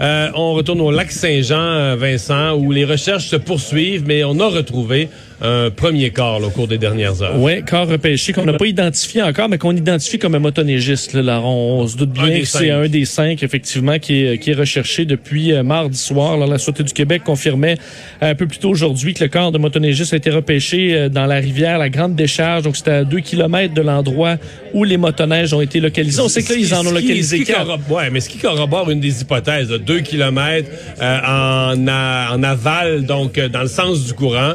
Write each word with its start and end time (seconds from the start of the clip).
Euh, 0.00 0.32
on 0.34 0.54
retourne 0.54 0.80
au 0.80 0.90
lac 0.90 1.12
Saint-Jean, 1.12 1.54
euh, 1.54 1.94
Vincent, 1.94 2.56
où 2.56 2.72
les 2.72 2.84
recherches 2.84 3.28
se 3.28 3.36
poursuivent, 3.36 4.02
mais 4.04 4.24
on 4.24 4.40
a 4.40 4.48
retrouvé 4.48 5.08
un 5.44 5.70
premier 5.70 6.10
corps 6.10 6.40
là, 6.40 6.46
au 6.46 6.50
cours 6.50 6.66
des 6.68 6.78
dernières 6.78 7.22
heures. 7.22 7.38
Oui, 7.38 7.62
corps 7.62 7.86
repêché 7.86 8.32
qu'on 8.32 8.44
n'a 8.44 8.54
pas 8.54 8.66
identifié 8.66 9.22
encore, 9.22 9.48
mais 9.48 9.58
qu'on 9.58 9.76
identifie 9.76 10.18
comme 10.18 10.34
un 10.34 10.38
motonégiste. 10.38 11.12
Là, 11.12 11.22
Là, 11.22 11.40
on, 11.42 11.80
on 11.80 11.86
se 11.86 11.96
doute 11.96 12.10
bien 12.10 12.40
que 12.40 12.44
c'est 12.46 12.70
un 12.70 12.88
des 12.88 13.04
cinq, 13.04 13.42
effectivement, 13.42 13.98
qui 13.98 14.24
est, 14.24 14.38
qui 14.38 14.50
est 14.50 14.54
recherché 14.54 15.04
depuis 15.04 15.52
euh, 15.52 15.62
mardi 15.62 15.98
soir. 15.98 16.32
Alors, 16.32 16.48
la 16.48 16.58
Sûreté 16.58 16.82
du 16.82 16.92
Québec 16.92 17.22
confirmait 17.24 17.76
euh, 18.22 18.30
un 18.30 18.34
peu 18.34 18.46
plus 18.46 18.58
tôt 18.58 18.70
aujourd'hui 18.70 19.14
que 19.14 19.22
le 19.22 19.28
corps 19.28 19.52
de 19.52 19.58
motonégiste 19.58 20.12
a 20.12 20.16
été 20.16 20.30
repêché 20.30 20.94
euh, 20.94 21.08
dans 21.08 21.26
la 21.26 21.36
rivière 21.36 21.78
La 21.78 21.88
Grande 21.90 22.14
Décharge. 22.14 22.62
Donc, 22.64 22.76
c'était 22.76 22.90
à 22.90 23.04
deux 23.04 23.20
kilomètres 23.20 23.74
de 23.74 23.82
l'endroit 23.82 24.36
où 24.72 24.84
les 24.84 24.96
motoneiges 24.96 25.52
ont 25.54 25.60
été 25.60 25.80
localisés. 25.80 26.20
On 26.20 26.28
sait 26.28 26.42
que 26.42 26.52
là, 26.52 26.58
ils 26.58 26.74
en 26.74 26.86
ont 26.86 26.90
localisé 26.92 27.42
quatre. 27.44 27.78
ouais, 27.90 28.10
mais 28.10 28.20
ce 28.20 28.28
qui 28.28 28.38
corrobore 28.38 28.90
une 28.90 29.00
des 29.00 29.20
hypothèses, 29.22 29.70
là, 29.70 29.78
deux 29.78 30.00
kilomètres 30.00 30.70
euh, 31.00 31.18
en, 31.26 31.86
a- 31.86 32.34
en 32.34 32.42
aval, 32.42 33.04
donc 33.06 33.38
euh, 33.38 33.48
dans 33.48 33.62
le 33.62 33.68
sens 33.68 34.04
du 34.06 34.12
courant, 34.14 34.52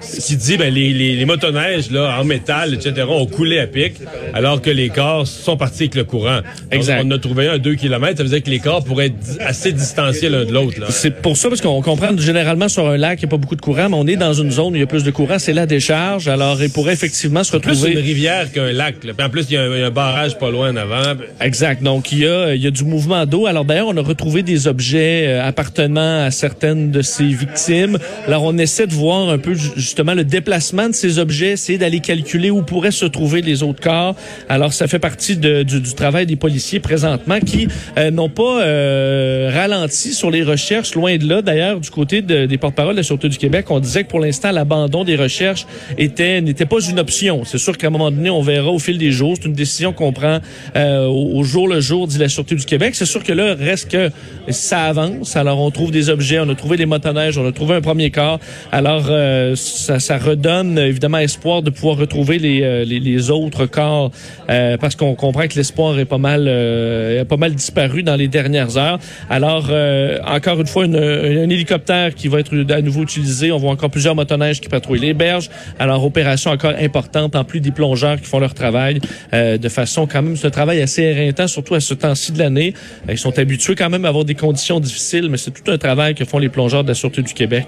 qui 0.00 0.36
dit 0.36 0.56
ben, 0.56 0.72
les, 0.72 0.92
les, 0.92 1.16
les 1.16 1.24
motoneiges 1.24 1.90
là, 1.90 2.16
en 2.20 2.24
métal, 2.24 2.74
etc., 2.74 3.06
ont 3.08 3.26
coulé 3.26 3.58
à 3.58 3.66
pic, 3.66 3.94
alors 4.34 4.60
que 4.62 4.70
les 4.70 4.88
corps 4.88 5.26
sont 5.26 5.56
partis 5.56 5.84
avec 5.84 5.94
le 5.94 6.04
courant. 6.04 6.40
Exact. 6.70 7.02
on 7.04 7.10
a 7.10 7.18
trouvé 7.18 7.48
un 7.48 7.58
deux 7.58 7.74
kilomètres, 7.74 8.18
ça 8.18 8.22
veut 8.22 8.28
dire 8.28 8.42
que 8.42 8.50
les 8.50 8.58
corps 8.58 8.84
pourraient 8.84 9.06
être 9.06 9.38
assez 9.40 9.72
distanciés 9.72 10.28
l'un 10.28 10.44
de 10.44 10.52
l'autre. 10.52 10.80
là. 10.80 10.86
C'est 10.90 11.20
pour 11.22 11.36
ça, 11.36 11.48
parce 11.48 11.60
qu'on 11.60 11.80
comprend 11.82 12.16
généralement 12.16 12.68
sur 12.68 12.86
un 12.88 12.96
lac, 12.96 13.20
il 13.20 13.24
n'y 13.26 13.28
a 13.28 13.30
pas 13.30 13.36
beaucoup 13.36 13.56
de 13.56 13.60
courant, 13.60 13.88
mais 13.88 13.96
on 13.96 14.06
est 14.06 14.16
dans 14.16 14.32
une 14.32 14.50
zone 14.50 14.72
où 14.72 14.76
il 14.76 14.80
y 14.80 14.82
a 14.82 14.86
plus 14.86 15.04
de 15.04 15.10
courant, 15.10 15.38
c'est 15.38 15.52
la 15.52 15.66
décharge. 15.66 16.28
Alors, 16.28 16.62
il 16.62 16.70
pourrait 16.70 16.92
effectivement 16.94 17.44
se 17.44 17.56
Plus 17.56 17.70
une 17.70 17.78
retrouver. 17.78 18.00
rivière 18.00 18.50
qu'un 18.52 18.72
lac. 18.72 19.02
là. 19.04 19.12
Puis 19.16 19.26
en 19.26 19.30
plus, 19.30 19.46
il 19.50 19.54
y, 19.54 19.56
a 19.56 19.62
un- 19.62 19.74
il 19.74 19.80
y 19.80 19.82
a 19.82 19.86
un 19.86 19.90
barrage 19.90 20.38
pas 20.38 20.50
loin 20.50 20.70
en 20.72 20.76
avant. 20.76 21.02
Exact. 21.40 21.82
Donc, 21.82 22.12
il 22.12 22.18
y 22.20 22.26
a, 22.26 22.54
il 22.54 22.62
y 22.62 22.66
a 22.66 22.70
du 22.70 22.84
mouvement 22.84 23.26
d'eau. 23.26 23.46
Alors, 23.46 23.64
d'ailleurs, 23.64 23.88
on 23.88 23.96
a 23.96 24.02
retrouvé 24.02 24.42
des 24.42 24.66
objets 24.68 25.26
euh, 25.28 25.44
appartenant 25.46 26.24
à 26.24 26.30
certaines 26.30 26.90
de 26.90 27.02
ces 27.02 27.24
victimes. 27.24 27.98
Alors, 28.26 28.44
on 28.44 28.56
essaie 28.58 28.86
de 28.86 28.94
voir 28.94 29.28
un 29.28 29.38
peu, 29.38 29.54
justement, 29.90 30.14
le 30.14 30.22
déplacement 30.24 30.88
de 30.88 30.94
ces 30.94 31.18
objets, 31.18 31.50
essayer 31.50 31.76
d'aller 31.76 31.98
calculer 31.98 32.48
où 32.50 32.62
pourraient 32.62 32.92
se 32.92 33.06
trouver 33.06 33.42
les 33.42 33.64
autres 33.64 33.80
corps. 33.82 34.14
Alors, 34.48 34.72
ça 34.72 34.86
fait 34.86 35.00
partie 35.00 35.36
du, 35.36 35.64
du 35.64 35.94
travail 35.94 36.26
des 36.26 36.36
policiers 36.36 36.78
présentement 36.78 37.40
qui 37.40 37.66
euh, 37.98 38.12
n'ont 38.12 38.28
pas 38.28 38.62
euh, 38.62 39.50
ralenti 39.52 40.12
sur 40.14 40.30
les 40.30 40.44
recherches, 40.44 40.94
loin 40.94 41.16
de 41.16 41.28
là. 41.28 41.42
D'ailleurs, 41.42 41.80
du 41.80 41.90
côté 41.90 42.22
de- 42.22 42.46
des 42.46 42.56
porte-parole 42.56 42.94
de 42.94 42.98
la 42.98 43.02
Sûreté 43.02 43.28
du 43.28 43.36
Québec, 43.36 43.66
on 43.70 43.80
disait 43.80 44.04
que 44.04 44.08
pour 44.08 44.20
l'instant, 44.20 44.52
l'abandon 44.52 45.02
des 45.02 45.16
recherches 45.16 45.66
était 45.98 46.40
n'était 46.40 46.66
pas 46.66 46.80
une 46.88 47.00
option. 47.00 47.42
C'est 47.44 47.58
sûr 47.58 47.76
qu'à 47.76 47.88
un 47.88 47.90
moment 47.90 48.12
donné, 48.12 48.30
on 48.30 48.42
verra 48.42 48.70
au 48.70 48.78
fil 48.78 48.96
des 48.96 49.10
jours. 49.10 49.34
C'est 49.40 49.48
une 49.48 49.54
décision 49.54 49.92
qu'on 49.92 50.12
prend 50.12 50.38
euh, 50.76 51.06
au, 51.06 51.38
au 51.38 51.42
jour 51.42 51.66
le 51.66 51.80
jour, 51.80 52.06
dit 52.06 52.18
la 52.18 52.28
Sûreté 52.28 52.54
du 52.54 52.64
Québec. 52.64 52.94
C'est 52.94 53.06
sûr 53.06 53.24
que 53.24 53.32
là, 53.32 53.54
reste 53.58 53.90
que 53.90 54.10
ça 54.50 54.84
avance. 54.84 55.36
Alors, 55.36 55.58
on 55.60 55.70
trouve 55.72 55.90
des 55.90 56.10
objets, 56.10 56.38
on 56.38 56.48
a 56.48 56.54
trouvé 56.54 56.76
des 56.76 56.86
motoneiges, 56.86 57.36
on 57.38 57.46
a 57.48 57.52
trouvé 57.52 57.74
un 57.74 57.80
premier 57.80 58.10
corps. 58.12 58.38
Alors, 58.70 59.06
euh, 59.10 59.56
ça, 59.80 59.98
ça 60.00 60.18
redonne 60.18 60.78
évidemment 60.78 61.18
espoir 61.18 61.62
de 61.62 61.70
pouvoir 61.70 61.96
retrouver 61.96 62.38
les, 62.38 62.62
euh, 62.62 62.84
les, 62.84 63.00
les 63.00 63.30
autres 63.30 63.66
corps 63.66 64.10
euh, 64.48 64.76
parce 64.76 64.94
qu'on 64.96 65.14
comprend 65.14 65.46
que 65.48 65.54
l'espoir 65.56 65.98
est 65.98 66.04
pas 66.04 66.18
mal 66.18 66.44
euh, 66.46 67.24
pas 67.24 67.36
mal 67.36 67.54
disparu 67.54 68.02
dans 68.02 68.16
les 68.16 68.28
dernières 68.28 68.76
heures. 68.76 68.98
Alors, 69.28 69.68
euh, 69.70 70.18
encore 70.26 70.60
une 70.60 70.66
fois, 70.66 70.84
une- 70.84 70.96
un 70.96 71.48
hélicoptère 71.50 72.14
qui 72.14 72.28
va 72.28 72.40
être 72.40 72.54
à 72.72 72.80
nouveau 72.82 73.02
utilisé. 73.02 73.52
On 73.52 73.58
voit 73.58 73.70
encore 73.72 73.90
plusieurs 73.90 74.14
motoneiges 74.14 74.60
qui 74.60 74.68
patrouillent 74.68 75.00
les 75.00 75.14
berges. 75.14 75.48
Alors, 75.78 76.04
opération 76.04 76.50
encore 76.50 76.74
importante, 76.80 77.34
en 77.36 77.44
plus 77.44 77.60
des 77.60 77.70
plongeurs 77.70 78.20
qui 78.20 78.26
font 78.26 78.38
leur 78.38 78.54
travail 78.54 79.00
euh, 79.32 79.58
de 79.58 79.68
façon 79.68 80.06
quand 80.06 80.22
même, 80.22 80.36
un 80.42 80.50
travail 80.50 80.80
assez 80.80 81.02
éreintant, 81.02 81.46
surtout 81.48 81.74
à 81.74 81.80
ce 81.80 81.94
temps-ci 81.94 82.32
de 82.32 82.38
l'année. 82.38 82.74
Euh, 83.08 83.12
Ils 83.12 83.18
sont 83.18 83.38
habitués 83.38 83.74
quand 83.74 83.90
même 83.90 84.04
à 84.04 84.08
avoir 84.08 84.24
des 84.24 84.34
conditions 84.34 84.80
difficiles, 84.80 85.28
mais 85.30 85.36
c'est 85.36 85.50
tout 85.52 85.70
un 85.70 85.78
travail 85.78 86.14
que 86.14 86.24
font 86.24 86.38
les 86.38 86.48
plongeurs 86.48 86.82
de 86.84 86.88
la 86.88 86.94
Sûreté 86.94 87.22
du 87.22 87.32
Québec 87.34 87.66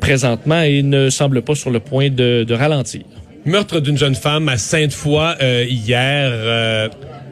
présentement 0.00 0.62
semblent 1.14 1.42
pas 1.42 1.54
sur 1.54 1.70
le 1.70 1.80
point 1.80 2.10
de, 2.10 2.44
de 2.44 2.54
ralentir. 2.54 3.02
Meurtre 3.46 3.80
d'une 3.80 3.98
jeune 3.98 4.14
femme 4.14 4.48
à 4.48 4.56
Sainte-Foy 4.56 5.36
euh, 5.40 5.64
hier. 5.68 6.30
euh, 6.32 6.88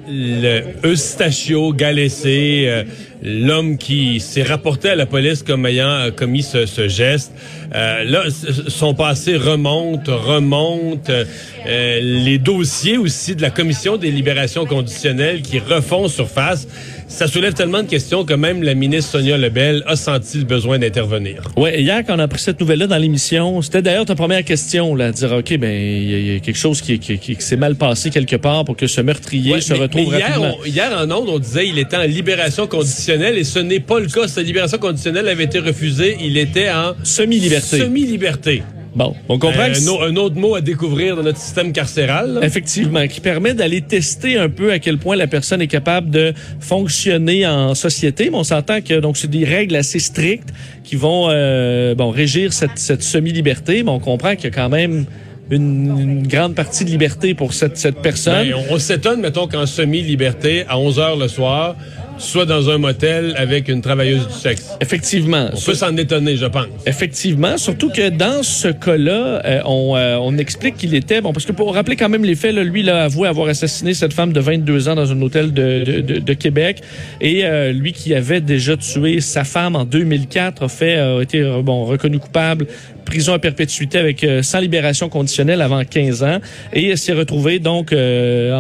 le 0.09 0.63
Eustachio 0.85 1.73
Galessé, 1.73 2.65
euh, 2.67 2.85
l'homme 3.23 3.79
qui 3.79 4.21
s'est 4.21 4.43
rapporté 4.43 4.89
à 4.91 4.95
la 4.97 5.07
police 5.07 5.43
comme 5.43 5.65
ayant 5.67 5.89
euh, 5.91 6.11
commis 6.11 6.43
ce, 6.43 6.67
ce 6.67 6.89
geste. 6.89 7.33
Euh, 7.75 8.05
là, 8.05 8.25
son 8.69 8.95
passé 8.95 9.37
remonte, 9.37 10.09
remonte. 10.09 11.11
euh, 11.11 12.01
les 12.03 12.39
dossiers 12.39 12.99
aussi 12.99 13.37
de 13.37 13.43
la 13.43 13.51
Commission 13.51 13.97
des 13.97 14.11
libérations 14.11 14.67
conditionnelles 14.67 15.43
qui 15.43 15.59
refont 15.61 16.09
surface. 16.09 16.67
Ça 17.09 17.27
soulève 17.29 17.53
tellement 17.53 17.83
de 17.83 17.89
questions 17.89 18.25
que 18.25 18.33
même 18.35 18.63
la 18.63 18.75
ministre 18.75 19.13
Sonia 19.13 19.37
Lebel 19.37 19.83
a 19.87 19.97
senti 19.97 20.39
le 20.39 20.45
besoin 20.45 20.79
d'intervenir. 20.79 21.43
Ouais, 21.57 21.81
hier, 21.83 22.03
quand 22.07 22.17
on 22.17 22.19
a 22.21 22.27
pris 22.29 22.41
cette 22.41 22.59
nouvelle-là 22.59 22.87
dans 22.87 22.97
l'émission, 22.97 23.61
c'était 23.61 23.83
d'ailleurs 23.83 24.07
ta 24.07 24.15
première 24.15 24.43
question, 24.45 24.95
là, 24.95 25.13
de 25.13 25.17
dire, 25.17 25.31
OK, 25.33 25.57
ben, 25.59 25.71
il 25.71 26.11
y, 26.11 26.33
y 26.33 26.37
a 26.37 26.41
quelque 26.41 26.57
chose 26.59 26.81
qui, 26.81 26.99
qui, 26.99 27.19
qui- 27.19 27.37
qui 27.37 27.43
s'est 27.43 27.57
mal 27.57 27.75
passé 27.77 28.09
quelque 28.11 28.37
part 28.37 28.65
pour 28.65 28.77
que 28.77 28.87
ce 28.87 29.03
meurtrier 29.03 29.53
Ouais, 29.53 29.61
se 29.61 29.75
mais- 29.75 29.81
retrouve 29.81 30.11
mais 30.11 30.19
hier, 30.19 30.29
rapidement. 30.29 30.57
on- 30.61 30.65
hier, 30.65 30.91
en 30.99 31.11
ondes, 31.11 31.29
on 31.29 31.39
disait 31.39 31.69
il 31.69 31.79
était 31.79 31.97
en 31.99 32.03
libération 32.03 32.67
conditionnelle 32.67 33.12
et 33.21 33.45
ce 33.45 33.59
n'est 33.59 33.81
pas 33.81 34.01
le 34.01 34.07
cas. 34.07 34.27
Sa 34.29 34.43
libération 34.43 34.79
conditionnelle 34.79 35.29
avait 35.29 35.45
été 35.45 35.59
refusée. 35.59 36.17
Il 36.21 36.39
était 36.39 36.71
en 36.71 36.95
Semi-liberté. 37.03 37.79
Semi-liberté. 37.79 38.63
Bon, 38.95 39.15
on 39.29 39.39
comprend 39.39 39.63
Euh, 39.63 39.73
que 39.73 40.11
un, 40.11 40.17
autre 40.17 40.37
mot 40.37 40.55
à 40.55 40.61
découvrir 40.61 41.17
dans 41.17 41.23
notre 41.23 41.39
système 41.39 41.73
carcéral. 41.73 42.35
là. 42.35 42.41
Effectivement, 42.43 43.07
qui 43.07 43.21
permet 43.21 43.55
d'aller 43.55 43.81
tester 43.81 44.37
un 44.37 44.51
peu 44.51 44.71
à 44.71 44.79
quel 44.79 44.99
point 44.99 45.17
la 45.17 45.27
personne 45.27 45.63
est 45.63 45.67
capable 45.67 46.11
de 46.11 46.35
fonctionner 46.61 47.47
en 47.47 47.75
société. 47.75 48.29
Mais 48.31 48.37
on 48.37 48.45
s'entend 48.45 48.81
que 48.83 49.01
donc 49.01 49.17
c'est 49.17 49.31
des 49.31 49.45
règles 49.45 49.77
assez 49.77 49.99
strictes 49.99 50.51
qui 50.85 50.97
vont 50.97 51.29
euh, 51.31 51.95
bon 51.95 52.11
régir 52.11 52.53
cette, 52.53 52.77
cette 52.79 53.03
semi-liberté. 53.03 53.83
Mais 53.83 53.91
on 53.91 54.01
comprend 54.01 54.35
qu'il 54.37 54.45
y 54.45 54.49
a 54.49 54.51
quand 54.55 54.69
même 54.69 55.07
une, 55.51 55.99
une 55.99 56.27
grande 56.27 56.55
partie 56.55 56.85
de 56.85 56.91
liberté 56.91 57.35
pour 57.35 57.55
cette, 57.55 57.79
cette 57.79 58.01
personne. 58.03 58.49
Ben, 58.49 58.55
on 58.71 58.75
on 58.75 58.79
s'étonne, 58.79 59.21
mettons, 59.21 59.49
qu'en 59.49 59.67
semi-liberté, 59.67 60.65
à 60.69 60.79
11 60.79 60.99
heures 60.99 61.17
le 61.17 61.29
soir, 61.29 61.77
soit 62.19 62.47
dans 62.47 62.71
un 62.71 62.79
motel 62.79 63.35
avec 63.37 63.69
une 63.69 63.81
travailleuse 63.83 64.27
du 64.29 64.33
sexe. 64.35 64.71
Effectivement. 64.81 65.49
On 65.53 65.61
peut 65.61 65.75
s'en 65.75 65.97
étonner, 65.97 66.37
je 66.37 66.47
pense. 66.47 66.67
Effectivement, 66.87 67.57
surtout 67.59 67.91
que 67.91 68.09
dans 68.11 68.43
ce 68.43 68.69
cas-là, 68.69 69.43
euh, 69.45 69.61
on, 69.65 69.97
euh, 69.97 70.17
on 70.21 70.37
explique 70.39 70.77
qu'il 70.77 70.95
était 70.95 71.21
bon 71.21 71.33
parce 71.33 71.47
que 71.47 71.53
pour 71.53 71.75
rappeler 71.75 71.97
quand 71.97 72.09
même 72.09 72.25
les 72.25 72.35
faits, 72.35 72.55
là, 72.55 72.63
lui 72.65 72.81
il 72.81 72.91
a 72.91 73.05
avoué 73.05 73.29
avoir 73.29 73.49
assassiné 73.49 73.95
cette 73.95 74.13
femme 74.13 74.33
de 74.33 74.41
22 74.41 74.89
ans 74.89 74.95
dans 74.95 75.11
un 75.11 75.21
hôtel 75.23 75.53
de, 75.53 75.85
de, 75.85 76.01
de- 76.01 76.19
de 76.21 76.33
Québec 76.35 76.83
et 77.21 77.45
euh, 77.45 77.73
lui 77.73 77.93
qui 77.93 78.15
avait 78.15 78.41
déjà 78.41 78.77
tué 78.77 79.21
sa 79.21 79.45
femme 79.45 79.75
en 79.77 79.85
2004 79.85 80.63
a 80.65 80.69
fait 80.69 80.97
a 80.99 81.21
été 81.21 81.43
bon 81.65 81.85
reconnu 81.85 82.19
coupable 82.19 82.67
prison 83.13 83.35
à 83.35 83.39
perpétuité 83.39 83.99
avec 83.99 84.25
euh, 84.25 84.43
sans 84.43 84.59
libération 84.59 85.11
conditionnelle 85.11 85.61
avant 85.61 85.85
15 85.85 86.23
ans. 86.23 86.39
Et 86.73 86.97
s'est 86.97 87.13
retrouvé 87.13 87.59
donc 87.59 87.93
euh, 87.93 88.55
en, 88.55 88.59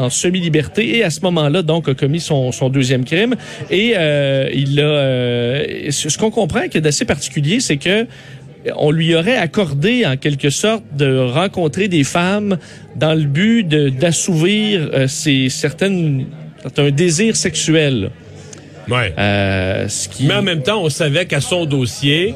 en- 0.00 0.04
en 0.04 0.10
semi-liberté. 0.10 0.98
Et 0.98 1.02
à 1.02 1.10
ce 1.10 1.20
moment-là 1.22 1.62
donc 1.62 1.88
a 1.88 1.94
commis 1.94 2.20
son, 2.20 2.52
son 2.52 2.68
deuxième 2.68 3.04
crime. 3.04 3.34
Et 3.68 3.94
euh, 3.96 4.48
il 4.54 4.78
a 4.78 4.84
euh, 4.84 5.90
ce 5.90 6.16
qu'on 6.18 6.30
comprend 6.30 6.68
qui 6.68 6.78
est 6.78 6.80
d'assez 6.80 7.04
particulier 7.04 7.58
c'est 7.58 7.78
que 7.78 8.06
on 8.76 8.90
lui 8.92 9.14
aurait 9.16 9.36
accordé 9.38 10.04
en 10.06 10.16
quelque 10.16 10.50
sorte 10.50 10.84
de 10.96 11.18
rencontrer 11.18 11.88
des 11.88 12.04
femmes 12.04 12.58
dans 12.94 13.14
le 13.14 13.24
but 13.24 13.64
d'assouvir 13.66 15.08
ses 15.08 15.48
certaines 15.48 16.26
un 16.76 16.90
désir 16.90 17.34
sexuel 17.36 18.10
Ouais. 18.88 19.12
ce 19.16 20.08
qui 20.08 20.26
Mais 20.26 20.34
en 20.34 20.42
même 20.42 20.62
temps, 20.62 20.82
on 20.82 20.88
savait 20.90 21.24
qu'à 21.24 21.40
son 21.40 21.64
dossier, 21.64 22.34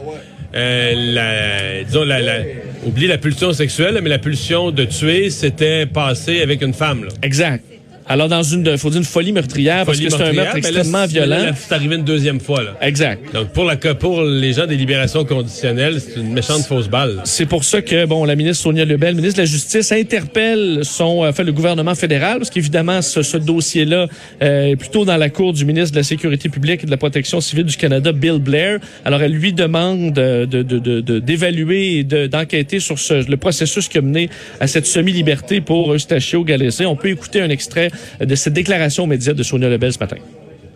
la, 0.54 1.82
disons, 1.84 2.04
la, 2.04 2.20
la, 2.20 2.38
oublie 2.86 3.06
la 3.06 3.18
pulsion 3.18 3.52
sexuelle, 3.52 3.98
mais 4.02 4.10
la 4.10 4.18
pulsion 4.18 4.70
de 4.70 4.84
tuer 4.84 5.30
s'était 5.30 5.86
passée 5.86 6.42
avec 6.42 6.62
une 6.62 6.74
femme. 6.74 7.04
Là. 7.04 7.10
exact 7.22 7.73
alors 8.06 8.28
dans 8.28 8.42
une 8.42 8.76
faut 8.76 8.90
dire 8.90 8.98
une 8.98 9.04
folie 9.04 9.32
meurtrière 9.32 9.84
parce 9.86 9.98
que 9.98 10.08
c'est 10.10 10.22
un 10.22 10.32
meurtre 10.32 10.52
là, 10.52 10.58
extrêmement 10.58 11.06
violent 11.06 11.46
C'est 11.56 11.74
arrivé 11.74 11.96
une 11.96 12.04
deuxième 12.04 12.40
fois. 12.40 12.62
Là. 12.62 12.76
exact 12.82 13.32
Donc 13.34 13.48
pour 13.48 13.64
la 13.64 13.76
pour 13.76 14.22
les 14.22 14.52
gens 14.52 14.66
des 14.66 14.76
libérations 14.76 15.24
conditionnelles, 15.24 16.00
c'est 16.00 16.20
une 16.20 16.32
méchante 16.32 16.62
fausse 16.64 16.88
balle. 16.88 17.20
C'est 17.24 17.46
pour 17.46 17.64
ça 17.64 17.82
que 17.82 18.04
bon, 18.06 18.24
la 18.24 18.36
ministre 18.36 18.62
Sonia 18.62 18.84
Lebel, 18.84 19.14
ministre 19.14 19.36
de 19.38 19.42
la 19.42 19.46
Justice, 19.46 19.90
interpelle 19.92 20.80
son, 20.82 21.24
euh, 21.24 21.32
fait, 21.32 21.44
le 21.44 21.52
gouvernement 21.52 21.94
fédéral, 21.94 22.38
parce 22.38 22.50
qu'évidemment, 22.50 23.02
ce, 23.02 23.22
ce 23.22 23.36
dossier-là 23.36 24.06
euh, 24.42 24.66
est 24.68 24.76
plutôt 24.76 25.04
dans 25.04 25.16
la 25.16 25.30
cour 25.30 25.52
du 25.52 25.64
ministre 25.64 25.92
de 25.92 25.96
la 25.96 26.02
Sécurité 26.04 26.48
publique 26.48 26.82
et 26.82 26.86
de 26.86 26.90
la 26.90 26.96
Protection 26.96 27.40
civile 27.40 27.64
du 27.64 27.76
Canada, 27.76 28.12
Bill 28.12 28.38
Blair. 28.38 28.78
Alors, 29.04 29.22
elle 29.22 29.32
lui 29.32 29.52
demande 29.52 30.18
euh, 30.18 30.46
de, 30.46 30.62
de, 30.62 30.78
de, 30.78 31.00
de- 31.00 31.18
d'évaluer 31.18 31.98
et 31.98 32.04
de- 32.04 32.26
d'enquêter 32.26 32.80
sur 32.80 32.98
ce, 32.98 33.28
le 33.28 33.36
processus 33.36 33.88
qui 33.88 33.98
a 33.98 34.02
mené 34.02 34.28
à 34.60 34.66
cette 34.66 34.86
semi-liberté 34.86 35.60
pour 35.60 35.94
Eustachio 35.94 36.44
Galessé. 36.44 36.86
On 36.86 36.96
peut 36.96 37.08
écouter 37.10 37.40
un 37.40 37.50
extrait 37.50 37.90
de 38.20 38.34
cette 38.34 38.52
déclaration 38.52 39.04
aux 39.04 39.08
médias 39.08 39.32
de 39.32 39.42
Sonia 39.42 39.68
Lebel 39.68 39.92
ce 39.92 39.98
matin. 39.98 40.16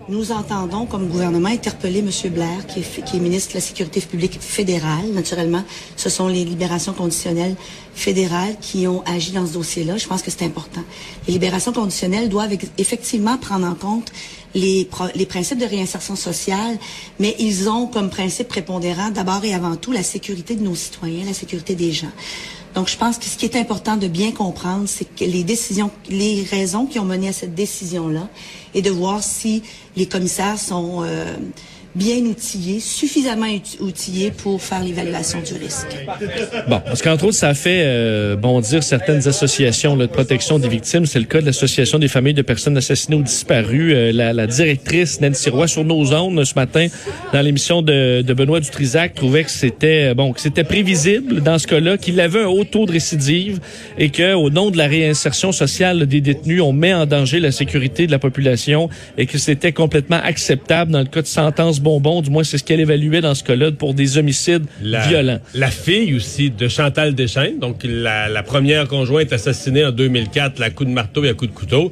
Nous 0.09 0.33
entendons 0.33 0.87
comme 0.87 1.07
gouvernement 1.09 1.51
interpeller 1.51 1.99
M. 1.99 2.09
Blair, 2.33 2.67
qui 2.67 2.81
est, 2.81 3.21
ministre 3.21 3.51
de 3.51 3.55
la 3.57 3.61
Sécurité 3.61 4.01
publique 4.01 4.39
fédérale. 4.41 5.05
Naturellement, 5.13 5.63
ce 5.97 6.09
sont 6.09 6.29
les 6.29 6.47
libérations 6.47 6.95
conditionnelles 6.95 7.57
fédérales 7.95 8.57
qui 8.59 8.87
ont 8.87 9.03
agi 9.05 9.33
dans 9.33 9.47
ce 9.47 9.53
dossier-là. 9.53 9.99
Je 9.99 10.07
pense 10.07 10.23
que 10.23 10.31
c'est 10.31 10.47
important. 10.47 10.81
Les 11.27 11.35
libérations 11.35 11.75
conditionnelles 11.75 12.31
doivent 12.31 12.57
effectivement 12.79 13.37
prendre 13.37 13.67
en 13.67 13.75
compte 13.75 14.11
les 14.55 14.89
principes 15.29 15.59
de 15.59 15.67
réinsertion 15.67 16.17
sociale, 16.17 16.79
mais 17.21 17.37
ils 17.39 17.69
ont 17.69 17.87
comme 17.87 18.09
principe 18.09 18.49
prépondérant 18.49 19.11
d'abord 19.11 19.45
et 19.45 19.53
avant 19.53 19.77
tout 19.77 19.93
la 19.93 20.03
sécurité 20.03 20.57
de 20.57 20.63
nos 20.63 20.75
citoyens, 20.75 21.27
la 21.27 21.35
sécurité 21.35 21.75
des 21.75 21.93
gens. 21.93 22.13
Donc, 22.79 22.87
je 22.87 22.97
pense 22.97 23.19
que 23.19 23.25
ce 23.25 23.37
qui 23.37 23.45
est 23.45 23.57
important 23.57 23.97
de 23.97 24.07
bien 24.07 24.31
comprendre, 24.31 24.85
c'est 24.87 25.05
que 25.05 25.25
les 25.25 25.43
décisions, 25.43 25.91
les 26.09 26.45
raisons 26.49 26.87
qui 26.87 27.01
ont 27.01 27.05
mené 27.05 27.27
à 27.27 27.33
cette 27.33 27.57
décision-là, 27.57 28.29
et 28.73 28.83
de 28.83 28.91
voir 28.91 29.21
si 29.21 29.65
les 29.97 30.07
commissaires 30.07 30.61
sont 30.61 31.03
euh, 31.03 31.35
bien 31.95 32.19
outillés, 32.19 32.81
suffisamment 32.81 33.47
outillés 33.81 34.31
pour 34.31 34.63
faire 34.63 34.83
l'évaluation 34.83 35.41
du 35.41 35.55
risque. 35.55 35.89
Bon, 36.69 36.81
parce 36.85 37.03
qu'entre 37.03 37.25
autres, 37.25 37.37
ça 37.37 37.49
a 37.49 37.55
fait 37.55 37.83
euh, 37.85 38.37
bondir 38.37 38.83
certaines 38.83 39.27
associations 39.27 39.97
de 39.97 40.07
protection 40.07 40.59
des 40.59 40.69
victimes. 40.69 41.07
C'est 41.07 41.19
le 41.19 41.25
cas 41.25 41.41
de 41.41 41.47
l'Association 41.47 41.99
des 41.99 42.09
familles 42.09 42.35
de 42.35 42.43
personnes 42.43 42.77
assassinées 42.77 43.17
ou 43.17 43.23
disparues. 43.23 43.95
Euh, 43.95 44.13
la, 44.13 44.33
la, 44.33 44.47
directrice 44.47 45.21
Nancy 45.21 45.51
Roy 45.51 45.67
sur 45.67 45.85
nos 45.85 46.15
ondes 46.15 46.43
ce 46.45 46.55
matin 46.55 46.87
dans 47.33 47.41
l'émission 47.41 47.83
de, 47.83 48.23
de, 48.23 48.35
Benoît 48.35 48.61
Dutrisac 48.61 49.15
trouvait 49.15 49.45
que 49.45 49.51
c'était 49.51 50.11
euh, 50.11 50.15
bon, 50.15 50.33
que 50.33 50.41
c'était 50.41 50.65
prévisible 50.65 51.43
dans 51.43 51.59
ce 51.59 51.67
cas-là 51.67 51.99
qu'il 51.99 52.21
avait 52.21 52.43
un 52.43 52.47
haut 52.47 52.65
taux 52.65 52.87
de 52.87 52.93
récidive 52.93 53.61
et 53.99 54.11
que 54.11 54.35
au 54.35 54.51
nom 54.51 54.71
de 54.71 54.79
la 54.79 54.87
réinsertion 54.87 55.53
sociale 55.53 56.07
des 56.07 56.21
détenus, 56.21 56.63
on 56.63 56.73
met 56.73 56.95
en 56.95 57.07
danger 57.07 57.41
la 57.41 57.53
sécurité 57.53 58.07
de 58.07 58.13
la 58.13 58.19
population 58.19 58.89
et 59.17 59.27
que 59.27 59.39
c'était 59.39 59.73
complètement 59.73 60.21
acceptable 60.23 60.93
dans 60.93 61.01
le 61.01 61.07
cas 61.07 61.23
de 61.23 61.27
sentence 61.27 61.81
bonbon, 61.89 62.21
du 62.21 62.31
moins 62.31 62.45
c'est 62.45 62.59
ce 62.59 62.65
qu'elle 62.65 62.81
évaluait 62.81 63.21
dans 63.23 63.35
ce 63.35 63.43
cas-là 63.45 63.73
pour 63.73 63.95
des 63.95 64.19
homicides 64.19 64.65
violents. 64.83 65.39
La 65.55 65.71
fille 65.71 66.15
aussi 66.15 66.51
de 66.51 66.69
Chantal 66.69 67.15
Deschênes, 67.15 67.59
donc 67.59 67.81
la, 67.85 68.29
la 68.29 68.43
première 68.43 68.87
conjointe 68.89 69.33
assassinée 69.33 69.85
en 69.85 69.93
2004, 69.93 70.59
la 70.59 70.71
coup 70.71 70.85
de 70.85 70.91
marteau 70.91 71.25
et 71.25 71.31
à 71.31 71.35
coup 71.35 71.47
de 71.47 71.53
couteau 71.53 71.91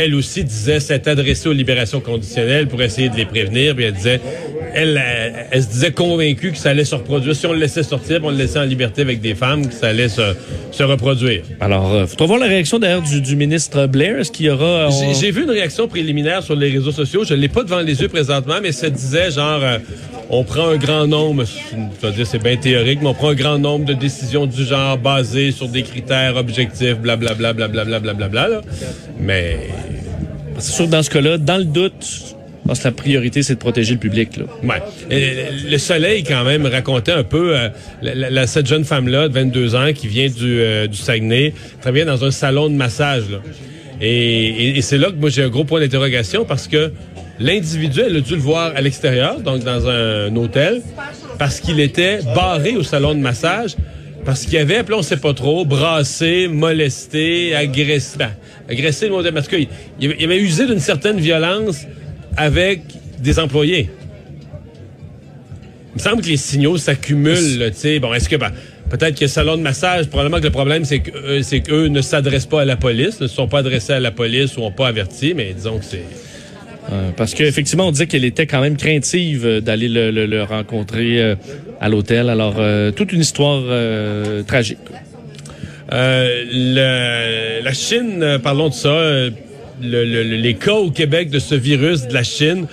elle 0.00 0.14
aussi 0.14 0.44
disait 0.44 0.80
s'être 0.80 1.08
adressée 1.08 1.48
aux 1.48 1.52
libérations 1.52 2.00
conditionnelles 2.00 2.68
pour 2.68 2.80
essayer 2.80 3.10
de 3.10 3.16
les 3.16 3.26
prévenir. 3.26 3.74
Puis 3.74 3.84
elle 3.84 3.92
disait, 3.92 4.20
elle, 4.74 5.00
elle, 5.50 5.62
se 5.62 5.68
disait 5.68 5.92
convaincue 5.92 6.52
que 6.52 6.56
ça 6.56 6.70
allait 6.70 6.86
se 6.86 6.94
reproduire. 6.94 7.36
Si 7.36 7.46
on 7.46 7.52
le 7.52 7.58
laissait 7.58 7.82
sortir, 7.82 8.20
on 8.22 8.30
le 8.30 8.36
laissait 8.36 8.58
en 8.58 8.64
liberté 8.64 9.02
avec 9.02 9.20
des 9.20 9.34
femmes, 9.34 9.66
que 9.66 9.74
ça 9.74 9.88
allait 9.88 10.08
se, 10.08 10.34
se 10.70 10.82
reproduire. 10.82 11.42
Alors, 11.60 11.90
il 11.92 11.98
euh, 11.98 12.06
faudra 12.06 12.26
voir 12.26 12.38
la 12.38 12.46
réaction 12.46 12.78
d'ailleurs 12.78 13.02
du, 13.02 13.20
du, 13.20 13.36
ministre 13.36 13.86
Blair. 13.86 14.18
Est-ce 14.18 14.32
qu'il 14.32 14.46
y 14.46 14.50
aura... 14.50 14.88
J'ai 15.20 15.30
vu 15.30 15.42
une 15.42 15.50
réaction 15.50 15.86
préliminaire 15.86 16.42
sur 16.42 16.56
les 16.56 16.70
réseaux 16.70 16.92
sociaux. 16.92 17.24
Je 17.24 17.34
l'ai 17.34 17.48
pas 17.48 17.62
devant 17.62 17.80
les 17.80 18.00
yeux 18.00 18.08
présentement, 18.08 18.56
mais 18.62 18.72
ça 18.72 18.88
disait 18.88 19.30
genre... 19.30 19.60
Euh, 19.62 19.78
on 20.32 20.44
prend 20.44 20.68
un 20.68 20.76
grand 20.76 21.08
nombre, 21.08 21.42
dire 21.42 22.26
c'est 22.26 22.40
bien 22.40 22.56
théorique, 22.56 23.00
mais 23.02 23.08
on 23.08 23.14
prend 23.14 23.30
un 23.30 23.34
grand 23.34 23.58
nombre 23.58 23.84
de 23.84 23.94
décisions 23.94 24.46
du 24.46 24.64
genre 24.64 24.96
basées 24.96 25.50
sur 25.50 25.66
des 25.66 25.82
critères 25.82 26.36
objectifs, 26.36 26.98
blablabla, 26.98 27.52
blablabla, 27.52 27.98
blablabla. 27.98 28.28
Bla, 28.28 28.60
mais 29.18 29.58
c'est 30.60 30.72
sûr 30.72 30.88
dans 30.88 31.02
ce 31.02 31.10
cas-là, 31.10 31.38
dans 31.38 31.58
le 31.58 31.64
doute, 31.64 32.36
parce 32.66 32.80
que 32.80 32.84
la 32.84 32.92
priorité, 32.92 33.42
c'est 33.42 33.54
de 33.54 33.58
protéger 33.58 33.94
le 33.94 34.00
public. 34.00 34.36
Là. 34.36 34.44
Le 35.10 35.78
Soleil, 35.78 36.22
quand 36.22 36.44
même, 36.44 36.66
racontait 36.66 37.12
un 37.12 37.24
peu 37.24 37.56
euh, 37.56 38.46
cette 38.46 38.66
jeune 38.66 38.84
femme-là 38.84 39.28
de 39.28 39.34
22 39.34 39.74
ans 39.74 39.92
qui 39.94 40.06
vient 40.06 40.28
du, 40.28 40.60
euh, 40.60 40.86
du 40.86 40.96
Saguenay, 40.96 41.52
travaillait 41.80 42.04
dans 42.04 42.24
un 42.24 42.30
salon 42.30 42.68
de 42.68 42.74
massage. 42.74 43.24
Là. 43.30 43.38
Et 44.02 44.80
c'est 44.80 44.96
là 44.96 45.08
que 45.08 45.16
moi, 45.16 45.28
j'ai 45.28 45.42
un 45.42 45.48
gros 45.48 45.64
point 45.64 45.80
d'interrogation 45.80 46.44
parce 46.46 46.68
que 46.68 46.90
L'individu, 47.40 48.02
elle 48.06 48.16
a 48.18 48.20
dû 48.20 48.34
le 48.34 48.40
voir 48.40 48.72
à 48.76 48.82
l'extérieur, 48.82 49.40
donc 49.40 49.64
dans 49.64 49.88
un, 49.88 50.36
hôtel, 50.36 50.82
parce 51.38 51.58
qu'il 51.58 51.80
était 51.80 52.20
barré 52.34 52.76
au 52.76 52.82
salon 52.82 53.14
de 53.14 53.20
massage, 53.20 53.76
parce 54.24 54.44
qu'il 54.44 54.58
avait, 54.58 54.82
puis 54.82 54.94
on 54.94 55.02
sait 55.02 55.16
pas 55.16 55.34
trop, 55.34 55.64
brassé, 55.64 56.48
molesté, 56.48 57.54
agressé, 57.54 58.18
ben, 58.18 58.30
agressé 58.68 59.06
le 59.06 59.12
mot 59.12 59.22
parce 59.32 59.48
qu'il 59.48 59.68
il 60.00 60.24
avait 60.24 60.38
usé 60.38 60.66
d'une 60.66 60.80
certaine 60.80 61.18
violence 61.18 61.86
avec 62.36 62.82
des 63.18 63.38
employés. 63.38 63.90
Il 65.92 65.94
me 65.94 66.00
semble 66.00 66.22
que 66.22 66.28
les 66.28 66.36
signaux 66.36 66.78
s'accumulent, 66.78 67.70
tu 67.72 67.76
sais. 67.76 67.98
Bon, 67.98 68.14
est-ce 68.14 68.28
que, 68.28 68.36
ben, 68.36 68.52
peut-être 68.90 69.18
que 69.18 69.26
salon 69.26 69.56
de 69.56 69.62
massage, 69.62 70.08
probablement 70.08 70.38
que 70.38 70.44
le 70.44 70.50
problème, 70.50 70.84
c'est 70.84 71.00
que 71.00 71.16
euh, 71.16 71.42
c'est 71.42 71.60
qu'eux 71.60 71.88
ne 71.88 72.00
s'adressent 72.00 72.46
pas 72.46 72.62
à 72.62 72.64
la 72.64 72.76
police, 72.76 73.20
ne 73.20 73.26
sont 73.26 73.48
pas 73.48 73.58
adressés 73.58 73.94
à 73.94 74.00
la 74.00 74.10
police 74.10 74.56
ou 74.56 74.60
n'ont 74.60 74.72
pas 74.72 74.88
averti, 74.88 75.34
mais 75.34 75.52
disons 75.52 75.78
que 75.78 75.84
c'est... 75.84 76.04
Euh, 76.92 77.10
parce 77.16 77.34
qu'effectivement, 77.34 77.88
on 77.88 77.92
disait 77.92 78.06
qu'elle 78.06 78.24
était 78.24 78.46
quand 78.46 78.60
même 78.60 78.76
craintive 78.76 79.46
euh, 79.46 79.60
d'aller 79.60 79.88
le, 79.88 80.42
rencontrer 80.42 81.20
euh, 81.20 81.34
à 81.80 81.88
l'hôtel. 81.88 82.28
Alors, 82.28 82.56
toute 82.94 83.12
une 83.12 83.20
histoire 83.20 83.62
tragique. 84.46 84.78
la 85.90 87.72
Chine, 87.72 88.38
parlons 88.42 88.68
de 88.68 88.74
ça, 88.74 89.30
les 89.80 90.54
cas 90.54 90.74
au 90.74 90.90
Québec 90.90 91.30
de 91.30 91.38
ce 91.38 91.54
virus 91.54 92.06
de 92.06 92.14
la 92.14 92.22
Chine 92.22 92.66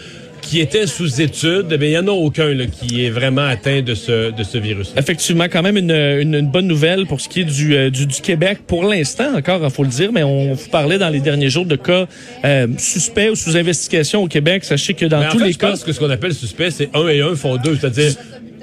qui 0.47 0.61
étaient 0.61 0.87
sous 0.87 1.21
étude, 1.21 1.75
mais 1.77 1.87
il 1.87 1.91
n'y 1.91 1.97
en 1.97 2.07
a 2.07 2.11
aucun 2.11 2.53
là, 2.53 2.65
qui 2.67 3.05
est 3.05 3.09
vraiment 3.09 3.45
atteint 3.45 3.81
de 3.81 3.93
ce, 3.93 4.31
de 4.31 4.43
ce 4.43 4.57
virus. 4.57 4.93
Effectivement, 4.95 5.45
quand 5.51 5.61
même 5.61 5.75
une, 5.75 5.91
une, 5.91 6.47
bonne 6.49 6.67
nouvelle 6.67 7.05
pour 7.05 7.19
ce 7.19 7.27
qui 7.27 7.41
est 7.41 7.43
du, 7.43 7.75
euh, 7.75 7.89
du, 7.89 8.05
du, 8.05 8.21
Québec. 8.21 8.59
Pour 8.65 8.85
l'instant, 8.85 9.35
encore, 9.35 9.59
il 9.61 9.69
faut 9.69 9.83
le 9.83 9.89
dire, 9.89 10.13
mais 10.13 10.23
on 10.23 10.53
vous 10.53 10.69
parlait 10.69 10.97
dans 10.97 11.09
les 11.09 11.19
derniers 11.19 11.49
jours 11.49 11.65
de 11.65 11.75
cas 11.75 12.07
euh, 12.45 12.67
suspects 12.77 13.29
ou 13.29 13.35
sous 13.35 13.57
investigation 13.57 14.23
au 14.23 14.27
Québec. 14.27 14.63
Sachez 14.63 14.93
que 14.93 15.05
dans 15.05 15.27
tous 15.29 15.39
les 15.39 15.51
je 15.51 15.57
cas... 15.57 15.71
Pense 15.71 15.83
que 15.83 15.91
ce 15.91 15.99
qu'on 15.99 16.09
appelle 16.09 16.33
suspect, 16.33 16.71
c'est 16.71 16.89
un 16.93 17.07
et 17.09 17.19
un 17.19 17.35
font 17.35 17.57
deux. 17.57 17.75
C'est-à-dire, 17.75 18.13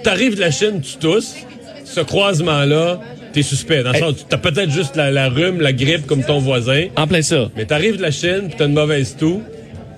t'arrives 0.03 0.37
de 0.37 0.41
la 0.41 0.51
Chine, 0.51 0.81
tu 0.81 0.97
tousses, 0.97 1.35
ce 1.85 2.01
croisement-là, 2.01 2.99
t'es 3.35 3.43
suspect. 3.43 3.83
Dans 3.83 3.93
le 3.93 3.99
sens, 3.99 4.27
t'as 4.27 4.39
peut-être 4.39 4.71
juste 4.71 4.97
la, 4.97 5.11
la 5.11 5.29
rhume, 5.29 5.61
la 5.61 5.75
grippe 5.75 6.07
comme 6.07 6.25
ton 6.25 6.39
voisin. 6.39 6.87
En 6.97 7.07
plein 7.07 7.21
ça. 7.21 7.51
Mais 7.57 7.67
t'arrives 7.67 7.99
de 7.99 8.03
la 8.03 8.11
Chine, 8.11 8.49
tu 8.49 8.57
t'as 8.57 8.67
une 8.67 8.73
mauvaise 8.73 9.17
toux, 9.19 9.43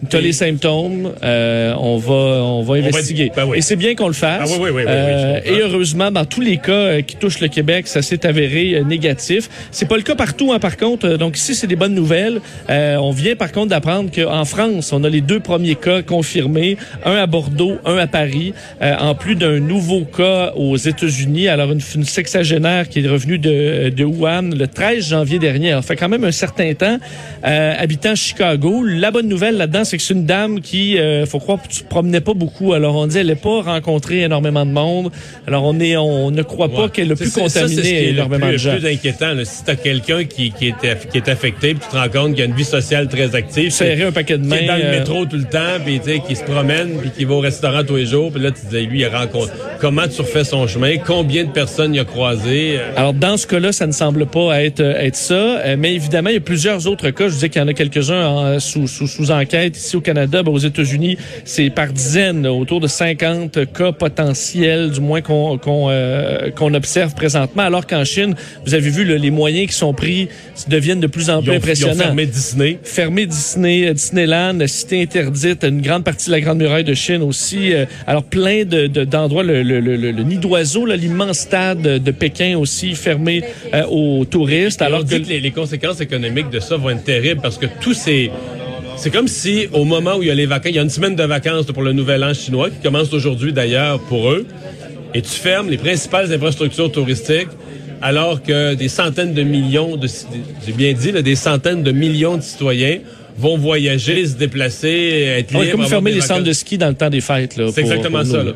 tu 0.08 0.16
as 0.16 0.20
les 0.20 0.32
symptômes, 0.32 1.12
euh, 1.22 1.74
on 1.78 1.96
va 1.98 2.14
on 2.14 2.62
va 2.62 2.74
investiguer. 2.74 3.32
Ben 3.34 3.46
et 3.54 3.60
c'est 3.60 3.76
bien 3.76 3.94
qu'on 3.94 4.08
le 4.08 4.12
fasse. 4.12 4.52
Ah, 4.54 4.58
oui, 4.60 4.70
oui, 4.72 4.82
euh, 4.86 5.40
et 5.44 5.60
heureusement, 5.60 6.10
dans 6.10 6.24
tous 6.24 6.40
les 6.40 6.58
cas 6.58 6.72
euh, 6.72 7.02
qui 7.02 7.16
touchent 7.16 7.40
le 7.40 7.48
Québec, 7.48 7.86
ça 7.86 8.02
s'est 8.02 8.26
avéré 8.26 8.74
euh, 8.74 8.82
négatif. 8.82 9.48
C'est 9.70 9.88
pas 9.88 9.96
le 9.96 10.02
cas 10.02 10.14
partout, 10.14 10.52
hein, 10.52 10.58
par 10.58 10.76
contre. 10.76 11.16
Donc 11.16 11.36
ici, 11.36 11.54
c'est 11.54 11.66
des 11.66 11.76
bonnes 11.76 11.94
nouvelles. 11.94 12.40
on 12.68 13.10
vient 13.10 13.36
par 13.36 13.52
contre 13.52 13.68
d'apprendre 13.68 14.10
qu'en 14.14 14.44
France, 14.44 14.92
on 14.92 15.02
a 15.04 15.08
les 15.08 15.20
deux 15.20 15.40
premiers 15.40 15.74
cas 15.74 16.02
confirmés, 16.02 16.76
un 17.04 17.14
à 17.14 17.26
Bordeaux, 17.26 17.76
un 17.84 17.96
à 17.96 18.06
Paris, 18.06 18.52
en 18.80 19.14
plus 19.14 19.36
d'un 19.36 19.60
nouveau 19.60 20.04
cas 20.04 20.52
aux 20.56 20.76
États-Unis. 20.76 21.48
Alors 21.48 21.72
une, 21.72 21.80
une, 21.94 22.04
sexagénaire 22.04 22.88
qui 22.88 23.00
est 23.00 23.08
revenue 23.08 23.38
de, 23.38 23.90
de 23.90 24.04
Wuhan 24.04 24.50
le 24.54 24.66
13 24.66 25.08
janvier 25.08 25.38
dernier. 25.38 25.72
Ça 25.72 25.82
fait 25.82 25.96
quand 25.96 26.08
même 26.08 26.24
un 26.24 26.32
certain 26.32 26.72
temps, 26.74 26.98
habitant 27.42 28.14
Chicago. 28.14 28.84
La 28.84 29.10
bonne 29.10 29.28
nouvelle 29.28 29.56
là-dedans, 29.56 29.84
c'est 29.86 29.96
que 29.96 30.02
c'est 30.02 30.14
une 30.14 30.26
dame 30.26 30.60
qui, 30.60 30.98
euh, 30.98 31.24
faut 31.24 31.38
croire, 31.38 31.58
tu 31.68 31.84
promenais 31.84 32.20
pas 32.20 32.34
beaucoup. 32.34 32.74
Alors 32.74 32.96
on 32.96 33.06
dit, 33.06 33.18
elle 33.18 33.28
n'a 33.28 33.36
pas 33.36 33.62
rencontré 33.62 34.22
énormément 34.22 34.66
de 34.66 34.70
monde. 34.70 35.10
Alors 35.46 35.64
on 35.64 35.78
est, 35.80 35.96
on 35.96 36.30
ne 36.30 36.42
croit 36.42 36.68
pas 36.68 36.88
qu'elle 36.88 37.12
a 37.12 37.16
pu 37.16 37.30
contaminer 37.30 38.08
énormément 38.08 38.50
de 38.50 38.56
gens. 38.56 38.72
C'est 38.74 38.80
plus 38.80 38.94
inquiétant. 38.94 39.32
Là. 39.32 39.44
Si 39.44 39.64
t'as 39.64 39.76
quelqu'un 39.76 40.24
qui, 40.24 40.50
qui, 40.50 40.68
est, 40.68 41.08
qui 41.10 41.16
est 41.16 41.28
affecté, 41.28 41.74
puis 41.74 41.82
tu 41.84 41.88
te 41.88 41.96
rends 41.96 42.08
compte 42.08 42.30
qu'il 42.30 42.40
y 42.40 42.42
a 42.42 42.46
une 42.46 42.54
vie 42.54 42.64
sociale 42.64 43.08
très 43.08 43.34
active, 43.34 43.70
serrer 43.70 44.04
un 44.04 44.12
paquet 44.12 44.38
de 44.38 44.46
mains, 44.46 44.58
qui 44.58 44.64
est 44.64 44.66
dans 44.66 44.76
le 44.76 44.84
euh, 44.84 44.98
métro 44.98 45.24
tout 45.26 45.36
le 45.36 45.44
temps, 45.44 45.80
puis 45.84 46.00
qui 46.26 46.36
se 46.36 46.44
promène, 46.44 46.98
puis 47.00 47.10
qui 47.10 47.24
va 47.24 47.34
au 47.34 47.40
restaurant 47.40 47.84
tous 47.84 47.96
les 47.96 48.06
jours, 48.06 48.32
puis 48.32 48.42
là 48.42 48.50
tu 48.50 48.66
disais, 48.66 48.82
lui, 48.82 49.00
il 49.00 49.06
rencontre. 49.06 49.52
Comment 49.80 50.08
tu 50.08 50.20
refais 50.20 50.44
son 50.44 50.66
chemin? 50.66 50.96
Combien 50.98 51.44
de 51.44 51.50
personnes 51.50 51.94
il 51.94 52.00
a 52.00 52.04
croisé 52.04 52.78
euh? 52.78 52.92
Alors 52.96 53.14
dans 53.14 53.36
ce 53.36 53.46
cas-là, 53.46 53.72
ça 53.72 53.86
ne 53.86 53.92
semble 53.92 54.26
pas 54.26 54.62
être 54.62 54.80
être 54.80 55.16
ça, 55.16 55.76
mais 55.78 55.94
évidemment, 55.94 56.30
il 56.30 56.34
y 56.34 56.38
a 56.38 56.40
plusieurs 56.40 56.86
autres 56.86 57.10
cas. 57.10 57.28
Je 57.28 57.34
disais 57.34 57.48
qu'il 57.48 57.60
y 57.60 57.64
en 57.64 57.68
a 57.68 57.74
quelques-uns 57.74 58.58
sous, 58.58 58.88
sous, 58.88 59.06
sous 59.06 59.30
enquête 59.30 59.75
ici 59.76 59.96
au 59.96 60.00
Canada, 60.00 60.42
ben, 60.42 60.52
aux 60.52 60.58
États-Unis, 60.58 61.16
c'est 61.44 61.70
par 61.70 61.92
dizaines, 61.92 62.46
autour 62.46 62.80
de 62.80 62.86
50 62.86 63.72
cas 63.72 63.92
potentiels, 63.92 64.90
du 64.90 65.00
moins 65.00 65.20
qu'on 65.20 65.58
euh, 65.90 66.50
observe 66.60 67.14
présentement, 67.14 67.62
alors 67.62 67.86
qu'en 67.86 68.04
Chine, 68.04 68.34
vous 68.64 68.74
avez 68.74 68.90
vu 68.90 69.04
les 69.04 69.30
moyens 69.30 69.68
qui 69.68 69.74
sont 69.74 69.94
pris 69.94 70.28
deviennent 70.68 71.00
de 71.00 71.06
plus 71.06 71.30
en 71.30 71.42
plus 71.42 71.52
impressionnants. 71.52 71.92
Ils 71.92 72.00
ont 72.00 72.04
fermé 72.04 72.26
Disney. 72.26 72.78
Fermé 72.82 73.26
Disney, 73.26 73.86
euh, 73.86 73.92
Disneyland, 73.92 74.66
cité 74.66 75.02
interdite, 75.02 75.64
une 75.64 75.80
grande 75.80 76.04
partie 76.04 76.26
de 76.26 76.32
la 76.32 76.40
Grande 76.40 76.58
Muraille 76.58 76.84
de 76.84 76.94
Chine 76.94 77.22
aussi. 77.22 77.72
Euh, 77.72 77.86
alors 78.06 78.24
plein 78.24 78.64
de 78.64 78.86
d'endroits, 79.04 79.42
le, 79.42 79.62
le, 79.62 79.80
le, 79.80 79.96
le, 79.96 80.22
nid 80.22 80.38
d'oiseau, 80.38 80.86
l'immense 80.86 81.38
stade 81.38 81.82
de 81.82 82.10
Pékin 82.10 82.56
aussi 82.58 82.94
fermé 82.94 83.42
aux 83.90 84.24
touristes. 84.24 84.82
Alors 84.82 85.04
que 85.04 85.14
les, 85.14 85.40
les 85.40 85.50
conséquences 85.50 86.00
économiques 86.00 86.50
de 86.50 86.60
ça 86.60 86.76
vont 86.76 86.90
être 86.90 87.04
terribles 87.04 87.40
parce 87.40 87.58
que 87.58 87.66
tous 87.80 87.94
ces 87.94 88.30
c'est 88.96 89.10
comme 89.10 89.28
si, 89.28 89.68
au 89.72 89.84
moment 89.84 90.16
où 90.16 90.22
il 90.22 90.28
y 90.28 90.30
a 90.30 90.34
les 90.34 90.46
vacances, 90.46 90.72
il 90.72 90.76
y 90.76 90.78
a 90.78 90.82
une 90.82 90.90
semaine 90.90 91.16
de 91.16 91.22
vacances 91.24 91.66
pour 91.66 91.82
le 91.82 91.92
nouvel 91.92 92.24
an 92.24 92.34
chinois, 92.34 92.70
qui 92.70 92.78
commence 92.82 93.12
aujourd'hui 93.12 93.52
d'ailleurs 93.52 94.00
pour 94.00 94.30
eux, 94.30 94.46
et 95.14 95.22
tu 95.22 95.30
fermes 95.30 95.68
les 95.68 95.78
principales 95.78 96.32
infrastructures 96.32 96.90
touristiques, 96.90 97.48
alors 98.02 98.42
que 98.42 98.74
des 98.74 98.88
centaines 98.88 99.34
de 99.34 99.42
millions, 99.42 99.96
de, 99.96 100.08
j'ai 100.66 100.72
bien 100.72 100.92
dit, 100.92 101.12
là, 101.12 101.22
des 101.22 101.36
centaines 101.36 101.82
de 101.82 101.92
millions 101.92 102.36
de 102.36 102.42
citoyens 102.42 102.98
vont 103.38 103.58
voyager, 103.58 104.26
se 104.26 104.34
déplacer, 104.34 105.34
être 105.38 105.52
libres. 105.52 105.72
comme 105.72 105.86
fermer 105.86 106.12
les 106.12 106.20
centres 106.20 106.42
de 106.42 106.52
ski 106.52 106.78
dans 106.78 106.88
le 106.88 106.94
temps 106.94 107.10
des 107.10 107.20
fêtes. 107.20 107.60
C'est 107.72 107.80
exactement 107.80 108.24
ça. 108.24 108.42
Là. 108.42 108.52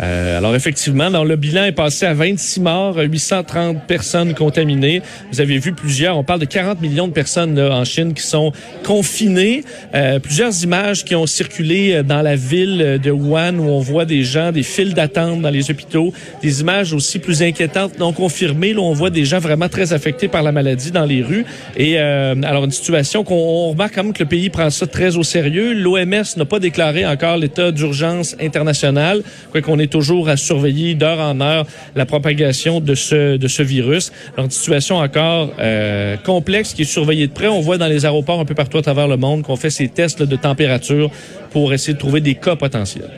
Euh, 0.00 0.38
alors 0.38 0.54
effectivement, 0.54 1.10
dans 1.10 1.24
le 1.24 1.36
bilan 1.36 1.64
est 1.64 1.72
passé 1.72 2.06
à 2.06 2.14
26 2.14 2.60
morts, 2.60 2.96
830 2.98 3.82
personnes 3.86 4.34
contaminées. 4.34 5.02
Vous 5.32 5.40
avez 5.40 5.58
vu 5.58 5.72
plusieurs, 5.72 6.16
on 6.16 6.24
parle 6.24 6.40
de 6.40 6.44
40 6.44 6.80
millions 6.80 7.08
de 7.08 7.12
personnes 7.12 7.58
là, 7.58 7.74
en 7.74 7.84
Chine 7.84 8.14
qui 8.14 8.22
sont 8.22 8.52
confinées. 8.84 9.64
Euh, 9.94 10.18
plusieurs 10.18 10.62
images 10.62 11.04
qui 11.04 11.14
ont 11.14 11.26
circulé 11.26 11.94
euh, 11.94 12.02
dans 12.02 12.22
la 12.22 12.36
ville 12.36 13.00
de 13.02 13.10
Wuhan 13.10 13.58
où 13.58 13.68
on 13.68 13.80
voit 13.80 14.04
des 14.04 14.22
gens, 14.22 14.52
des 14.52 14.62
files 14.62 14.94
d'attente 14.94 15.40
dans 15.40 15.50
les 15.50 15.70
hôpitaux, 15.70 16.12
des 16.42 16.60
images 16.60 16.92
aussi 16.92 17.18
plus 17.18 17.42
inquiétantes 17.42 17.98
non 17.98 18.12
confirmées. 18.12 18.72
Là, 18.72 18.80
on 18.80 18.92
voit 18.92 19.10
des 19.10 19.24
gens 19.24 19.38
vraiment 19.38 19.68
très 19.68 19.92
affectés 19.92 20.28
par 20.28 20.42
la 20.42 20.52
maladie 20.52 20.90
dans 20.90 21.04
les 21.04 21.22
rues. 21.22 21.44
Et 21.76 21.98
euh, 21.98 22.34
alors 22.44 22.64
une 22.64 22.70
situation 22.70 23.24
qu'on 23.24 23.70
remarque 23.70 23.94
quand 23.94 24.04
même 24.04 24.12
que 24.12 24.22
le 24.22 24.28
pays 24.28 24.50
prend 24.50 24.70
ça 24.70 24.86
très 24.86 25.16
au 25.16 25.22
sérieux. 25.22 25.74
L'OMS 25.74 26.24
n'a 26.36 26.44
pas 26.44 26.60
déclaré 26.60 27.04
encore 27.06 27.36
l'état 27.36 27.72
d'urgence 27.72 28.36
international, 28.40 29.22
quoi 29.50 29.60
qu'on 29.60 29.78
toujours 29.88 30.28
à 30.28 30.36
surveiller 30.36 30.94
d'heure 30.94 31.20
en 31.20 31.40
heure 31.40 31.66
la 31.96 32.06
propagation 32.06 32.80
de 32.80 32.94
ce, 32.94 33.36
de 33.36 33.48
ce 33.48 33.62
virus. 33.62 34.12
Alors, 34.34 34.46
une 34.46 34.50
situation 34.50 34.96
encore 34.96 35.52
euh, 35.58 36.16
complexe 36.18 36.74
qui 36.74 36.82
est 36.82 36.84
surveillée 36.84 37.26
de 37.26 37.32
près. 37.32 37.48
On 37.48 37.60
voit 37.60 37.78
dans 37.78 37.86
les 37.86 38.06
aéroports 38.06 38.40
un 38.40 38.44
peu 38.44 38.54
partout 38.54 38.78
à 38.78 38.82
travers 38.82 39.08
le 39.08 39.16
monde 39.16 39.42
qu'on 39.42 39.56
fait 39.56 39.70
ces 39.70 39.88
tests 39.88 40.22
de 40.22 40.36
température 40.36 41.10
pour 41.50 41.72
essayer 41.72 41.94
de 41.94 41.98
trouver 41.98 42.20
des 42.20 42.34
cas 42.34 42.56
potentiels. 42.56 43.10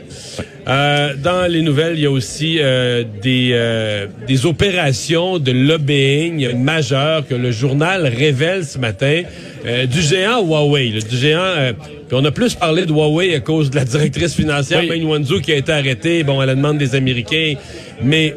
Euh, 0.69 1.15
dans 1.17 1.51
les 1.51 1.63
nouvelles, 1.63 1.95
il 1.95 2.03
y 2.03 2.07
a 2.07 2.11
aussi 2.11 2.59
euh, 2.61 3.03
des, 3.23 3.51
euh, 3.53 4.07
des 4.29 4.47
opérations 4.47 5.39
de 5.39 5.51
lobbying 5.53 6.55
majeures 6.57 7.27
que 7.27 7.35
le 7.35 7.51
journal 7.51 8.07
révèle 8.07 8.65
ce 8.65 8.79
matin 8.79 9.23
euh, 9.67 9.87
du 9.87 10.01
géant 10.03 10.45
Huawei, 10.45 10.91
là, 10.91 11.01
du 11.01 11.17
géant. 11.17 11.41
euh, 11.41 11.73
puis 11.73 12.19
on 12.21 12.25
a 12.25 12.31
plus 12.31 12.55
parlé 12.55 12.87
de 12.87 12.93
Huawei 12.93 13.35
à 13.35 13.41
cause 13.41 13.71
de 13.71 13.77
la 13.77 13.85
directrice 13.85 14.35
financière 14.35 14.81
Oui. 14.89 15.01
Meng 15.01 15.09
Wanzhou 15.09 15.41
qui 15.41 15.53
a 15.53 15.57
été 15.57 15.73
arrêtée, 15.73 16.23
bon 16.25 16.41
à 16.41 16.47
la 16.47 16.55
demande 16.55 16.79
des 16.79 16.95
Américains, 16.95 17.55
mais 18.03 18.35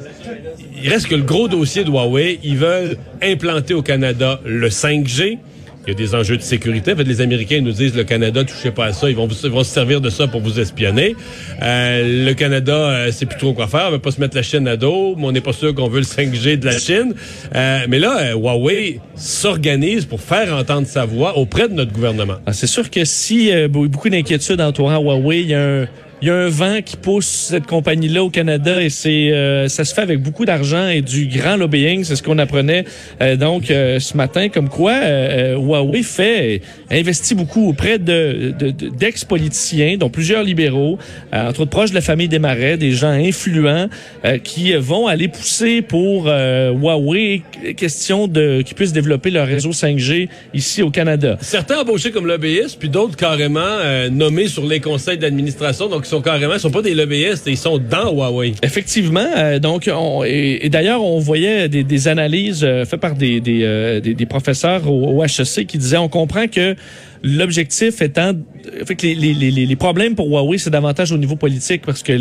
il 0.81 0.89
reste 0.89 1.07
que 1.07 1.15
le 1.15 1.23
gros 1.23 1.47
dossier 1.47 1.83
de 1.83 1.89
Huawei, 1.89 2.39
ils 2.43 2.57
veulent 2.57 2.97
implanter 3.21 3.73
au 3.73 3.81
Canada 3.81 4.39
le 4.45 4.69
5G. 4.69 5.37
Il 5.85 5.89
y 5.89 5.91
a 5.91 5.95
des 5.95 6.15
enjeux 6.15 6.37
de 6.37 6.41
sécurité. 6.41 6.93
En 6.93 6.95
fait, 6.95 7.03
les 7.03 7.19
Américains 7.19 7.59
nous 7.61 7.73
disent 7.73 7.93
le 7.95 8.03
Canada, 8.05 8.43
touchez 8.45 8.71
pas 8.71 8.85
à 8.85 8.93
ça. 8.93 9.09
Ils 9.09 9.15
vont, 9.15 9.27
ils 9.27 9.49
vont 9.49 9.63
se 9.65 9.71
servir 9.73 9.99
de 9.99 10.09
ça 10.09 10.27
pour 10.27 10.39
vous 10.39 10.59
espionner. 10.59 11.15
Euh, 11.61 12.25
le 12.25 12.33
Canada, 12.33 12.73
euh, 12.73 13.09
c'est 13.11 13.25
plus 13.25 13.37
trop 13.37 13.53
quoi 13.53 13.67
faire. 13.67 13.85
On 13.89 13.91
veut 13.91 13.99
pas 13.99 14.11
se 14.11 14.21
mettre 14.21 14.35
la 14.37 14.43
Chine 14.43 14.67
à 14.67 14.77
dos, 14.77 15.15
on 15.17 15.31
n'est 15.33 15.41
pas 15.41 15.51
sûr 15.53 15.75
qu'on 15.75 15.89
veut 15.89 15.99
le 15.99 16.05
5G 16.05 16.57
de 16.57 16.65
la 16.65 16.77
Chine. 16.77 17.13
Euh, 17.53 17.79
mais 17.89 17.99
là, 17.99 18.17
euh, 18.19 18.33
Huawei 18.35 18.99
s'organise 19.15 20.05
pour 20.05 20.21
faire 20.21 20.55
entendre 20.55 20.87
sa 20.87 21.05
voix 21.05 21.37
auprès 21.37 21.67
de 21.67 21.73
notre 21.73 21.91
gouvernement. 21.91 22.35
Ah, 22.45 22.53
c'est 22.53 22.67
sûr 22.67 22.89
que 22.89 23.03
si 23.03 23.49
be- 23.51 23.87
beaucoup 23.87 24.09
d'inquiétudes 24.09 24.61
entourant 24.61 24.97
Huawei, 25.01 25.41
il 25.41 25.49
y 25.49 25.53
a 25.53 25.81
un 25.81 25.85
il 26.23 26.27
y 26.27 26.29
a 26.29 26.35
un 26.35 26.47
vent 26.47 26.79
qui 26.81 26.95
pousse 26.95 27.25
cette 27.25 27.65
compagnie-là 27.67 28.23
au 28.23 28.29
Canada 28.29 28.81
et 28.81 28.89
c'est 28.89 29.33
euh, 29.33 29.67
ça 29.67 29.83
se 29.83 29.93
fait 29.93 29.99
avec 30.03 30.21
beaucoup 30.21 30.45
d'argent 30.45 30.87
et 30.87 31.01
du 31.01 31.25
grand 31.27 31.57
lobbying, 31.57 32.05
c'est 32.05 32.15
ce 32.15 32.23
qu'on 32.23 32.37
apprenait 32.37 32.85
euh, 33.21 33.35
donc 33.35 33.69
euh, 33.69 33.99
ce 33.99 34.15
matin, 34.15 34.47
comme 34.47 34.69
quoi 34.69 34.93
euh, 34.93 35.55
euh, 35.55 35.57
Huawei 35.57 36.01
fait 36.01 36.61
investit 36.89 37.35
beaucoup 37.35 37.67
auprès 37.67 37.99
de 37.99 38.53
de- 38.57 38.71
de- 38.71 38.87
d'ex-politiciens, 38.87 39.97
dont 39.97 40.09
plusieurs 40.09 40.43
libéraux, 40.43 40.97
euh, 41.33 41.49
entre 41.49 41.59
autres 41.63 41.71
proches 41.71 41.89
de 41.89 41.95
la 41.95 42.01
famille 42.01 42.29
des 42.29 42.39
Marais, 42.39 42.77
des 42.77 42.91
gens 42.91 43.09
influents 43.09 43.89
qui 44.45 44.73
vont 44.75 45.07
aller 45.07 45.27
pousser 45.27 45.81
pour 45.81 46.27
Huawei 46.27 47.41
question 47.75 48.27
de 48.29 48.61
qu'ils 48.61 48.75
puissent 48.75 48.93
développer 48.93 49.29
leur 49.29 49.45
réseau 49.45 49.71
5G 49.71 50.29
ici 50.53 50.81
au 50.83 50.89
Canada. 50.89 51.37
Certains 51.41 51.79
embauchés 51.81 52.11
comme 52.11 52.27
lobbyistes, 52.27 52.79
puis 52.79 52.87
d'autres 52.87 53.17
carrément 53.17 53.59
nommés 54.09 54.47
sur 54.47 54.65
les 54.65 54.79
conseils 54.79 55.17
d'administration. 55.17 55.89
Donc, 55.89 56.05
sont 56.13 56.21
carrément, 56.21 56.53
ils 56.53 56.59
sont 56.59 56.69
pas 56.69 56.83
des 56.83 56.93
lobbyistes, 56.93 57.45
ils 57.47 57.57
sont 57.57 57.79
dans 57.79 58.13
Huawei. 58.13 58.53
Effectivement, 58.61 59.25
euh, 59.35 59.57
donc 59.57 59.89
on, 59.91 60.23
et, 60.23 60.59
et 60.61 60.69
d'ailleurs 60.69 61.03
on 61.03 61.17
voyait 61.17 61.67
des, 61.69 61.83
des 61.83 62.07
analyses 62.07 62.63
euh, 62.63 62.85
faites 62.85 62.99
par 62.99 63.15
des, 63.15 63.41
des, 63.41 63.61
euh, 63.63 63.99
des, 63.99 64.13
des 64.13 64.25
professeurs 64.27 64.87
au, 64.89 65.17
au 65.19 65.23
HEC 65.23 65.65
qui 65.65 65.77
disaient 65.79 65.97
on 65.97 66.09
comprend 66.09 66.47
que 66.47 66.75
l'objectif 67.23 68.01
étant 68.01 68.33
fait 68.85 68.95
que 68.95 69.07
les, 69.07 69.15
les, 69.15 69.33
les, 69.51 69.65
les 69.65 69.75
problèmes 69.75 70.13
pour 70.15 70.27
Huawei 70.27 70.57
c'est 70.57 70.69
davantage 70.69 71.11
au 71.11 71.17
niveau 71.17 71.35
politique 71.35 71.83
parce 71.85 72.03
que 72.03 72.13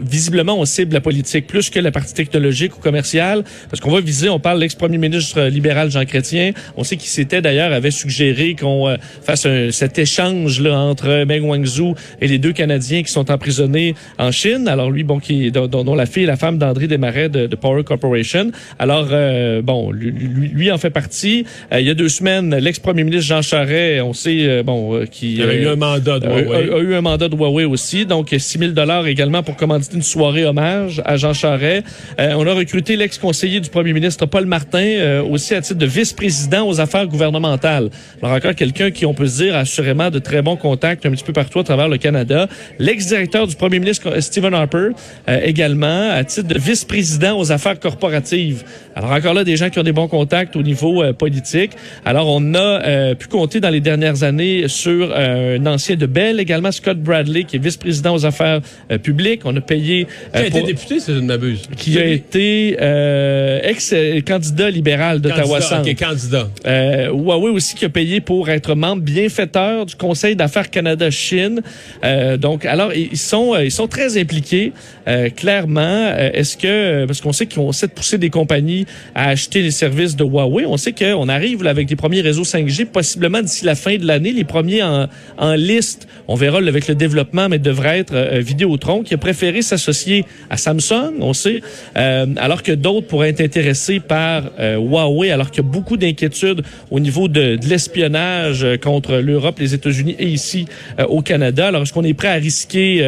visiblement 0.00 0.58
on 0.58 0.64
cible 0.64 0.94
la 0.94 1.00
politique 1.00 1.46
plus 1.46 1.70
que 1.70 1.78
la 1.78 1.90
partie 1.90 2.14
technologique 2.14 2.76
ou 2.76 2.80
commerciale 2.80 3.44
parce 3.68 3.80
qu'on 3.80 3.90
va 3.90 4.00
viser 4.00 4.28
on 4.28 4.38
parle 4.40 4.60
l'ex-premier 4.60 4.98
ministre 4.98 5.42
libéral 5.42 5.90
Jean 5.90 6.04
Chrétien. 6.04 6.52
On 6.76 6.84
sait 6.84 6.96
qu'il 6.96 7.08
s'était 7.08 7.42
d'ailleurs 7.42 7.72
avait 7.72 7.90
suggéré 7.90 8.54
qu'on 8.54 8.88
euh, 8.88 8.96
fasse 9.22 9.46
un- 9.46 9.70
cet 9.70 9.98
échange 9.98 10.60
là 10.60 10.78
entre 10.78 11.24
Meng 11.24 11.42
Wanzhou 11.44 11.94
et 12.20 12.28
les 12.28 12.38
deux 12.38 12.52
Canadiens 12.52 13.02
qui 13.02 13.12
sont 13.12 13.30
emprisonnés 13.30 13.94
en 14.18 14.30
Chine. 14.32 14.68
Alors 14.68 14.90
lui 14.90 15.04
bon 15.04 15.18
qui 15.18 15.50
dont, 15.50 15.66
dont- 15.66 15.94
la 15.94 16.06
fille 16.06 16.22
est 16.24 16.26
la 16.26 16.36
femme 16.36 16.56
d'André 16.58 16.86
Desmarais 16.86 17.28
de, 17.28 17.46
de 17.46 17.56
Power 17.56 17.84
Corporation. 17.84 18.50
Alors 18.78 19.08
euh, 19.12 19.60
bon 19.62 19.90
lui, 19.92 20.12
lui 20.48 20.70
en 20.70 20.78
fait 20.78 20.90
partie. 20.90 21.44
Euh, 21.72 21.80
il 21.80 21.86
y 21.86 21.90
a 21.90 21.94
deux 21.94 22.08
semaines 22.08 22.54
l'ex-premier 22.56 23.04
ministre 23.04 23.26
Jean 23.26 23.42
Charest 23.42 24.02
on 24.02 24.12
sait 24.12 24.29
euh, 24.48 24.62
bon 24.62 24.94
euh, 24.94 25.06
qui 25.06 25.34
Il 25.34 25.42
avait 25.42 25.58
euh, 25.58 25.62
eu 25.64 25.68
un 25.68 25.76
mandat 25.76 26.18
de 26.20 26.26
a, 26.26 26.40
Huawei. 26.40 26.70
a- 26.70 26.76
a 26.76 26.78
eu 26.80 26.94
un 26.94 27.00
mandat 27.00 27.28
de 27.28 27.36
Huawei 27.36 27.64
aussi, 27.64 28.06
donc 28.06 28.28
6 28.36 28.58
000 28.58 28.70
dollars 28.72 29.06
également 29.06 29.42
pour 29.42 29.56
commanditer 29.56 29.96
une 29.96 30.02
soirée 30.02 30.44
hommage 30.44 31.00
à 31.04 31.16
Jean 31.16 31.32
Charest. 31.32 31.84
Euh, 32.18 32.34
on 32.36 32.46
a 32.46 32.52
recruté 32.54 32.96
l'ex-conseiller 32.96 33.60
du 33.60 33.70
premier 33.70 33.92
ministre 33.92 34.26
Paul 34.26 34.46
Martin 34.46 34.78
euh, 34.84 35.22
aussi 35.22 35.54
à 35.54 35.60
titre 35.60 35.78
de 35.78 35.86
vice-président 35.86 36.66
aux 36.68 36.80
affaires 36.80 37.06
gouvernementales. 37.06 37.90
Alors 38.22 38.36
encore 38.36 38.54
quelqu'un 38.54 38.90
qui, 38.90 39.06
on 39.06 39.14
peut 39.14 39.26
se 39.26 39.42
dire, 39.42 39.54
a 39.56 39.60
assurément 39.60 40.10
de 40.10 40.18
très 40.18 40.42
bons 40.42 40.56
contacts 40.56 41.04
un 41.06 41.10
petit 41.10 41.24
peu 41.24 41.32
partout 41.32 41.58
à 41.60 41.64
travers 41.64 41.88
le 41.88 41.98
Canada. 41.98 42.48
L'ex-directeur 42.78 43.46
du 43.46 43.56
premier 43.56 43.78
ministre 43.78 44.08
euh, 44.08 44.20
Stephen 44.20 44.54
Harper 44.54 44.88
euh, 45.28 45.40
également 45.44 46.10
à 46.10 46.24
titre 46.24 46.48
de 46.48 46.58
vice-président 46.58 47.38
aux 47.38 47.52
affaires 47.52 47.78
corporatives. 47.78 48.64
Alors 48.94 49.12
encore 49.12 49.34
là, 49.34 49.44
des 49.44 49.56
gens 49.56 49.70
qui 49.70 49.78
ont 49.78 49.82
des 49.82 49.92
bons 49.92 50.08
contacts 50.08 50.56
au 50.56 50.62
niveau 50.62 51.02
euh, 51.02 51.12
politique. 51.12 51.72
Alors 52.04 52.26
on 52.28 52.54
a 52.54 52.58
euh, 52.58 53.14
pu 53.14 53.28
compter 53.28 53.60
dans 53.60 53.70
les 53.70 53.80
dernières 53.80 54.19
années 54.24 54.68
sur 54.68 55.10
euh, 55.12 55.58
un 55.58 55.66
ancien 55.66 55.96
de 55.96 56.06
Bell 56.06 56.40
également, 56.40 56.72
Scott 56.72 56.98
Bradley, 56.98 57.44
qui 57.44 57.56
est 57.56 57.58
vice-président 57.58 58.14
aux 58.14 58.26
affaires 58.26 58.60
euh, 58.90 58.98
publiques. 58.98 59.42
On 59.44 59.56
a 59.56 59.60
payé 59.60 60.06
Qui 60.06 60.38
a 60.38 60.40
euh, 60.40 60.46
été 60.46 60.62
député, 60.62 61.00
c'est 61.00 61.12
une 61.12 61.26
m'abuse. 61.26 61.62
qui 61.76 61.98
a 61.98 62.04
été 62.06 62.76
euh, 62.80 63.60
ex-candidat 63.62 64.70
libéral 64.70 65.20
d'Ottawa 65.20 65.60
Candidat, 65.60 65.60
Centre. 65.62 65.90
ok, 65.90 65.96
candidat. 65.98 66.48
Euh, 66.66 67.08
Huawei 67.10 67.50
aussi 67.50 67.74
qui 67.74 67.84
a 67.84 67.88
payé 67.88 68.20
pour 68.20 68.48
être 68.48 68.74
membre 68.74 69.02
bienfaiteur 69.02 69.86
du 69.86 69.94
Conseil 69.94 70.36
d'affaires 70.36 70.70
Canada-Chine. 70.70 71.60
Euh, 72.04 72.36
donc, 72.36 72.64
alors 72.64 72.92
ils 72.94 73.16
sont 73.16 73.54
euh, 73.54 73.64
ils 73.64 73.70
sont 73.70 73.88
très 73.88 74.18
impliqués. 74.18 74.72
euh, 75.08 75.28
clairement, 75.30 75.80
Euh, 75.80 76.30
est-ce 76.34 76.56
que 76.56 77.04
parce 77.06 77.20
qu'on 77.20 77.32
sait 77.32 77.46
qu'on 77.46 77.70
essaie 77.70 77.86
de 77.86 77.92
pousser 77.92 78.18
des 78.18 78.30
compagnies 78.30 78.86
à 79.14 79.28
acheter 79.28 79.62
les 79.62 79.70
services 79.70 80.16
de 80.16 80.24
Huawei, 80.24 80.64
on 80.66 80.76
sait 80.76 80.92
qu'on 80.92 81.28
arrive 81.28 81.62
là, 81.62 81.70
avec 81.70 81.86
des 81.88 81.96
premiers 81.96 82.20
réseaux 82.20 82.42
5G 82.44 82.86
possiblement 82.86 83.40
d'ici 83.42 83.64
la 83.64 83.74
fin 83.74 83.96
de 83.96 84.06
l'année, 84.10 84.32
les 84.32 84.44
premiers 84.44 84.82
en, 84.82 85.08
en 85.38 85.54
liste. 85.54 86.06
On 86.28 86.36
verra 86.36 86.58
avec 86.58 86.86
le 86.88 86.94
développement, 86.94 87.48
mais 87.48 87.58
devrait 87.58 87.98
être 88.00 88.14
euh, 88.14 88.40
Vidéotron 88.40 89.02
qui 89.02 89.14
a 89.14 89.18
préféré 89.18 89.62
s'associer 89.62 90.24
à 90.48 90.56
Samsung, 90.56 91.14
on 91.20 91.32
sait, 91.32 91.60
euh, 91.96 92.26
alors 92.36 92.62
que 92.62 92.72
d'autres 92.72 93.06
pourraient 93.06 93.30
être 93.30 93.40
intéressés 93.40 94.00
par 94.00 94.38
euh, 94.58 94.76
Huawei, 94.76 95.30
alors 95.30 95.50
qu'il 95.50 95.62
y 95.64 95.66
a 95.66 95.70
beaucoup 95.70 95.96
d'inquiétudes 95.96 96.62
au 96.90 97.00
niveau 97.00 97.26
de, 97.28 97.56
de 97.56 97.66
l'espionnage 97.66 98.64
euh, 98.64 98.76
contre 98.76 99.16
l'Europe, 99.16 99.58
les 99.58 99.74
États-Unis 99.74 100.16
et 100.18 100.28
ici 100.28 100.66
au 101.08 101.22
Canada. 101.22 101.68
Alors, 101.68 101.82
est-ce 101.82 101.92
qu'on 101.92 102.04
est 102.04 102.14
prêt 102.14 102.28
à 102.28 102.34
risquer 102.34 103.02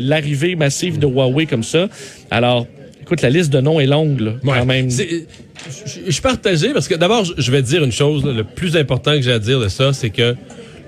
l'arrivée 0.00 0.56
massive 0.56 0.98
de 0.98 1.06
Huawei 1.06 1.46
comme 1.46 1.62
ça? 1.62 1.88
Alors, 2.30 2.66
écoute, 3.06 3.22
la 3.22 3.30
liste 3.30 3.52
de 3.52 3.60
noms 3.60 3.80
est 3.80 3.86
longue, 3.86 4.20
là, 4.20 4.32
Ouais. 4.42 4.58
quand 4.58 4.66
même. 4.66 4.90
Je 4.90 6.10
suis 6.10 6.22
partagé 6.22 6.72
parce 6.72 6.86
que 6.88 6.94
d'abord, 6.94 7.24
je- 7.24 7.50
vais 7.50 7.62
te 7.62 7.66
dire 7.68 7.82
une 7.82 7.92
chose. 7.92 8.24
là, 8.24 8.32
le 8.32 8.44
plus 8.44 8.76
important 8.76 9.12
que 9.12 9.22
j'ai 9.22 9.32
à 9.32 9.38
dire 9.38 9.58
de 9.60 9.68
ça, 9.68 9.92
c'est 9.92 10.10
que 10.10 10.34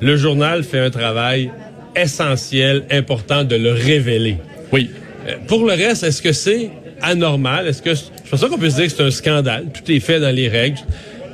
le 0.00 0.16
journal 0.16 0.62
fait 0.62 0.78
un 0.80 0.90
travail 0.90 1.50
essentiel, 1.96 2.84
important 2.90 3.44
de 3.44 3.56
le 3.56 3.72
révéler. 3.72 4.36
Oui. 4.72 4.90
Euh, 5.26 5.32
Pour 5.46 5.64
le 5.66 5.72
reste, 5.72 6.04
est-ce 6.04 6.22
que 6.22 6.32
c'est 6.32 6.70
anormal? 7.02 7.66
Est-ce 7.66 7.82
que 7.82 7.94
je 7.94 8.30
pense 8.30 8.40
qu'on 8.44 8.58
peut 8.58 8.70
se 8.70 8.76
dire 8.76 8.84
que 8.86 8.92
c'est 8.92 9.02
un 9.02 9.10
scandale? 9.10 9.66
Tout 9.74 9.90
est 9.90 10.00
fait 10.00 10.20
dans 10.20 10.34
les 10.34 10.48
règles. 10.48 10.78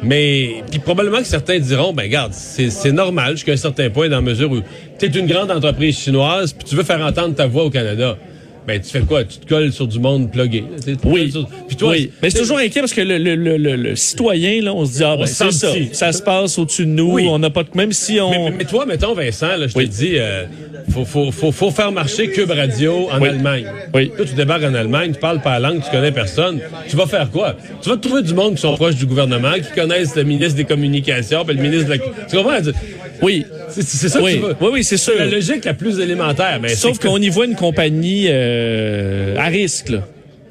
Mais 0.02 0.62
puis 0.70 0.80
probablement 0.80 1.18
que 1.18 1.24
certains 1.26 1.58
diront, 1.58 1.92
ben 1.94 2.02
regarde, 2.02 2.32
c'est 2.34 2.68
c'est 2.70 2.92
normal 2.92 3.32
jusqu'à 3.36 3.52
un 3.52 3.56
certain 3.56 3.88
point 3.90 4.08
dans 4.08 4.16
la 4.16 4.22
mesure 4.22 4.50
où 4.52 4.60
tu 4.98 5.06
es 5.06 5.08
une 5.08 5.26
grande 5.26 5.50
entreprise 5.50 5.98
chinoise 5.98 6.52
puis 6.52 6.64
tu 6.68 6.74
veux 6.76 6.82
faire 6.82 7.00
entendre 7.00 7.34
ta 7.34 7.46
voix 7.46 7.64
au 7.64 7.70
Canada. 7.70 8.18
Ben 8.66 8.80
tu 8.80 8.88
fais 8.88 9.00
quoi? 9.02 9.24
Tu 9.24 9.38
te 9.38 9.46
colles 9.46 9.72
sur 9.72 9.86
du 9.86 9.98
monde 9.98 10.30
plugué. 10.30 10.60
là, 10.86 10.94
Oui. 11.04 11.30
sur- 11.30 11.46
Puis 11.68 11.76
toi, 11.76 11.90
oui. 11.90 12.10
Mais 12.22 12.30
c'est 12.30 12.38
toujours 12.38 12.56
inquiet 12.58 12.80
parce 12.80 12.94
que 12.94 13.02
le, 13.02 13.18
le, 13.18 13.36
le, 13.76 13.94
citoyen, 13.96 14.62
là, 14.62 14.72
on 14.74 14.86
se 14.86 14.92
dit, 14.96 15.04
ah, 15.04 15.16
ben, 15.18 15.26
c'est 15.26 15.50
ça. 15.52 15.68
Ça 15.92 16.12
se 16.12 16.22
passe 16.22 16.58
au-dessus 16.58 16.86
de 16.86 16.90
nous. 16.90 17.12
Oui. 17.12 17.26
On 17.28 17.38
n'a 17.38 17.50
pas 17.50 17.62
de, 17.62 17.68
même 17.74 17.92
si 17.92 18.18
on. 18.20 18.30
Mais, 18.30 18.38
mais- 18.38 18.56
mais 18.58 18.64
toi, 18.64 18.86
mettons, 18.86 19.12
Vincent, 19.14 19.56
là, 19.56 19.66
je 19.66 19.76
Oui. 19.76 19.86
te 19.88 19.94
dis, 19.94 20.14
euh, 20.16 20.44
faut, 20.90 21.04
faut, 21.04 21.30
faut, 21.30 21.52
faut 21.52 21.70
faire 21.70 21.92
marcher 21.92 22.30
Cube 22.30 22.50
Radio 22.50 23.08
en 23.12 23.20
Oui. 23.20 23.28
Allemagne. 23.28 23.66
Oui. 23.92 24.10
Toi, 24.16 24.24
tu 24.24 24.34
débarques 24.34 24.64
en 24.64 24.74
Allemagne, 24.74 25.12
tu 25.12 25.20
parles 25.20 25.42
pas 25.42 25.58
la 25.58 25.68
langue, 25.68 25.82
tu 25.84 25.90
connais 25.90 26.12
personne. 26.12 26.58
Tu 26.88 26.96
vas 26.96 27.06
faire 27.06 27.30
quoi? 27.30 27.56
Tu 27.82 27.88
vas 27.90 27.96
trouver 27.98 28.22
du 28.22 28.32
monde 28.32 28.54
qui 28.54 28.62
sont 28.62 28.74
proches 28.76 28.96
du 28.96 29.04
gouvernement, 29.06 29.52
qui 29.54 29.78
connaissent 29.78 30.16
le 30.16 30.24
ministre 30.24 30.56
des 30.56 30.64
Communications, 30.64 31.44
puis 31.44 31.54
le 31.54 31.62
ministre 31.62 31.84
de 31.86 31.90
la... 31.90 31.98
Tu 31.98 32.36
comprends? 32.36 32.58
Oui. 33.22 33.44
C'est 33.70 34.08
ça 34.08 34.22
Oui, 34.22 34.40
oui, 34.60 34.68
oui, 34.72 34.84
c'est 34.84 34.96
sûr. 34.96 35.14
la 35.18 35.26
logique 35.26 35.64
la 35.64 35.74
plus 35.74 35.98
élémentaire. 36.00 36.58
Mais 36.60 36.74
Sauf 36.74 36.98
qu'on 36.98 37.18
y 37.18 37.28
voit 37.28 37.46
une 37.46 37.56
compagnie 37.56 38.26
euh, 38.28 39.36
à 39.36 39.46
risque. 39.46 39.90
Là. 39.90 40.06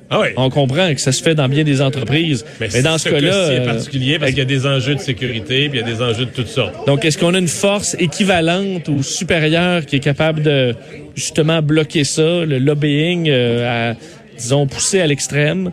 Ah 0.09 0.19
oui. 0.21 0.27
On 0.37 0.49
comprend 0.51 0.93
que 0.93 1.01
ça 1.01 1.11
se 1.11 1.23
fait 1.23 1.33
dans 1.33 1.49
bien 1.49 1.63
des 1.63 1.81
entreprises. 1.81 2.45
Mais, 2.59 2.81
dans 2.83 2.97
ce 2.99 3.09
cas-là, 3.09 3.47
C'est 3.47 3.59
euh, 3.59 3.65
particulier 3.65 4.19
parce 4.19 4.31
qu'il 4.31 4.39
y 4.39 4.43
a 4.43 4.45
des 4.45 4.67
enjeux 4.67 4.93
de 4.95 4.99
sécurité, 4.99 5.69
puis 5.69 5.79
il 5.79 5.87
y 5.87 5.91
a 5.91 5.95
des 5.95 6.01
enjeux 6.03 6.25
de 6.25 6.31
toutes 6.31 6.49
sortes. 6.49 6.85
donc 6.85 7.03
est-ce 7.03 7.17
qu'on 7.17 7.33
a 7.33 7.39
une 7.39 7.47
force 7.47 7.95
équivalente 7.99 8.89
ou 8.89 9.01
supérieure 9.01 9.85
qui 9.85 9.95
est 9.95 10.01
capable 10.01 10.43
de 10.43 10.75
justement 11.15 11.61
bloquer 11.63 12.03
ça, 12.03 12.45
le 12.45 12.59
lobbying 12.59 13.27
euh, 13.29 13.91
à, 13.91 13.95
disons, 14.37 14.67
pousser 14.67 15.01
à 15.01 15.07
l'extrême? 15.07 15.71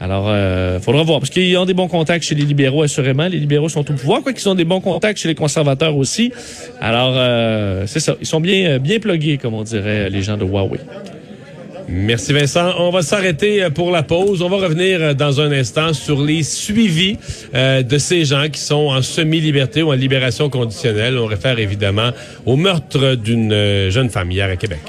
Alors, 0.00 0.26
euh, 0.28 0.78
faudra 0.80 1.02
voir. 1.02 1.20
Parce 1.20 1.30
qu'ils 1.30 1.56
ont 1.56 1.64
des 1.64 1.74
bons 1.74 1.88
contacts 1.88 2.24
chez 2.24 2.34
les 2.34 2.44
libéraux, 2.44 2.82
assurément. 2.82 3.28
Les 3.28 3.38
libéraux 3.38 3.68
sont 3.68 3.80
au 3.90 3.94
pouvoir, 3.94 4.22
quoi 4.22 4.32
qu'ils 4.32 4.48
ont 4.48 4.54
des 4.54 4.64
bons 4.64 4.80
contacts 4.80 5.18
chez 5.18 5.28
les 5.28 5.34
conservateurs 5.34 5.96
aussi. 5.96 6.32
Alors, 6.80 7.14
euh, 7.16 7.84
c'est 7.86 8.00
ça. 8.00 8.16
Ils 8.20 8.26
sont 8.26 8.40
bien, 8.40 8.70
euh, 8.70 8.78
bien 8.78 8.98
plugués, 8.98 9.38
comme 9.38 9.54
on 9.54 9.62
dirait 9.62 10.10
les 10.10 10.22
gens 10.22 10.36
de 10.36 10.44
Huawei. 10.44 10.80
Merci 11.88 12.32
Vincent. 12.32 12.72
On 12.78 12.90
va 12.90 13.02
s'arrêter 13.02 13.62
euh, 13.62 13.70
pour 13.70 13.90
la 13.92 14.02
pause. 14.02 14.42
On 14.42 14.48
va 14.48 14.56
revenir 14.56 15.00
euh, 15.00 15.14
dans 15.14 15.40
un 15.40 15.52
instant 15.52 15.92
sur 15.92 16.20
les 16.20 16.42
suivis 16.42 17.16
euh, 17.54 17.82
de 17.82 17.98
ces 17.98 18.24
gens 18.24 18.48
qui 18.50 18.60
sont 18.60 18.88
en 18.88 19.02
semi-liberté 19.02 19.82
ou 19.82 19.90
en 19.90 19.94
libération 19.94 20.50
conditionnelle. 20.50 21.16
On 21.16 21.26
réfère 21.26 21.58
évidemment 21.60 22.10
au 22.44 22.56
meurtre 22.56 23.14
d'une 23.14 23.52
euh, 23.52 23.90
jeune 23.90 24.10
femme 24.10 24.32
hier 24.32 24.50
à 24.50 24.56
Québec. 24.56 24.80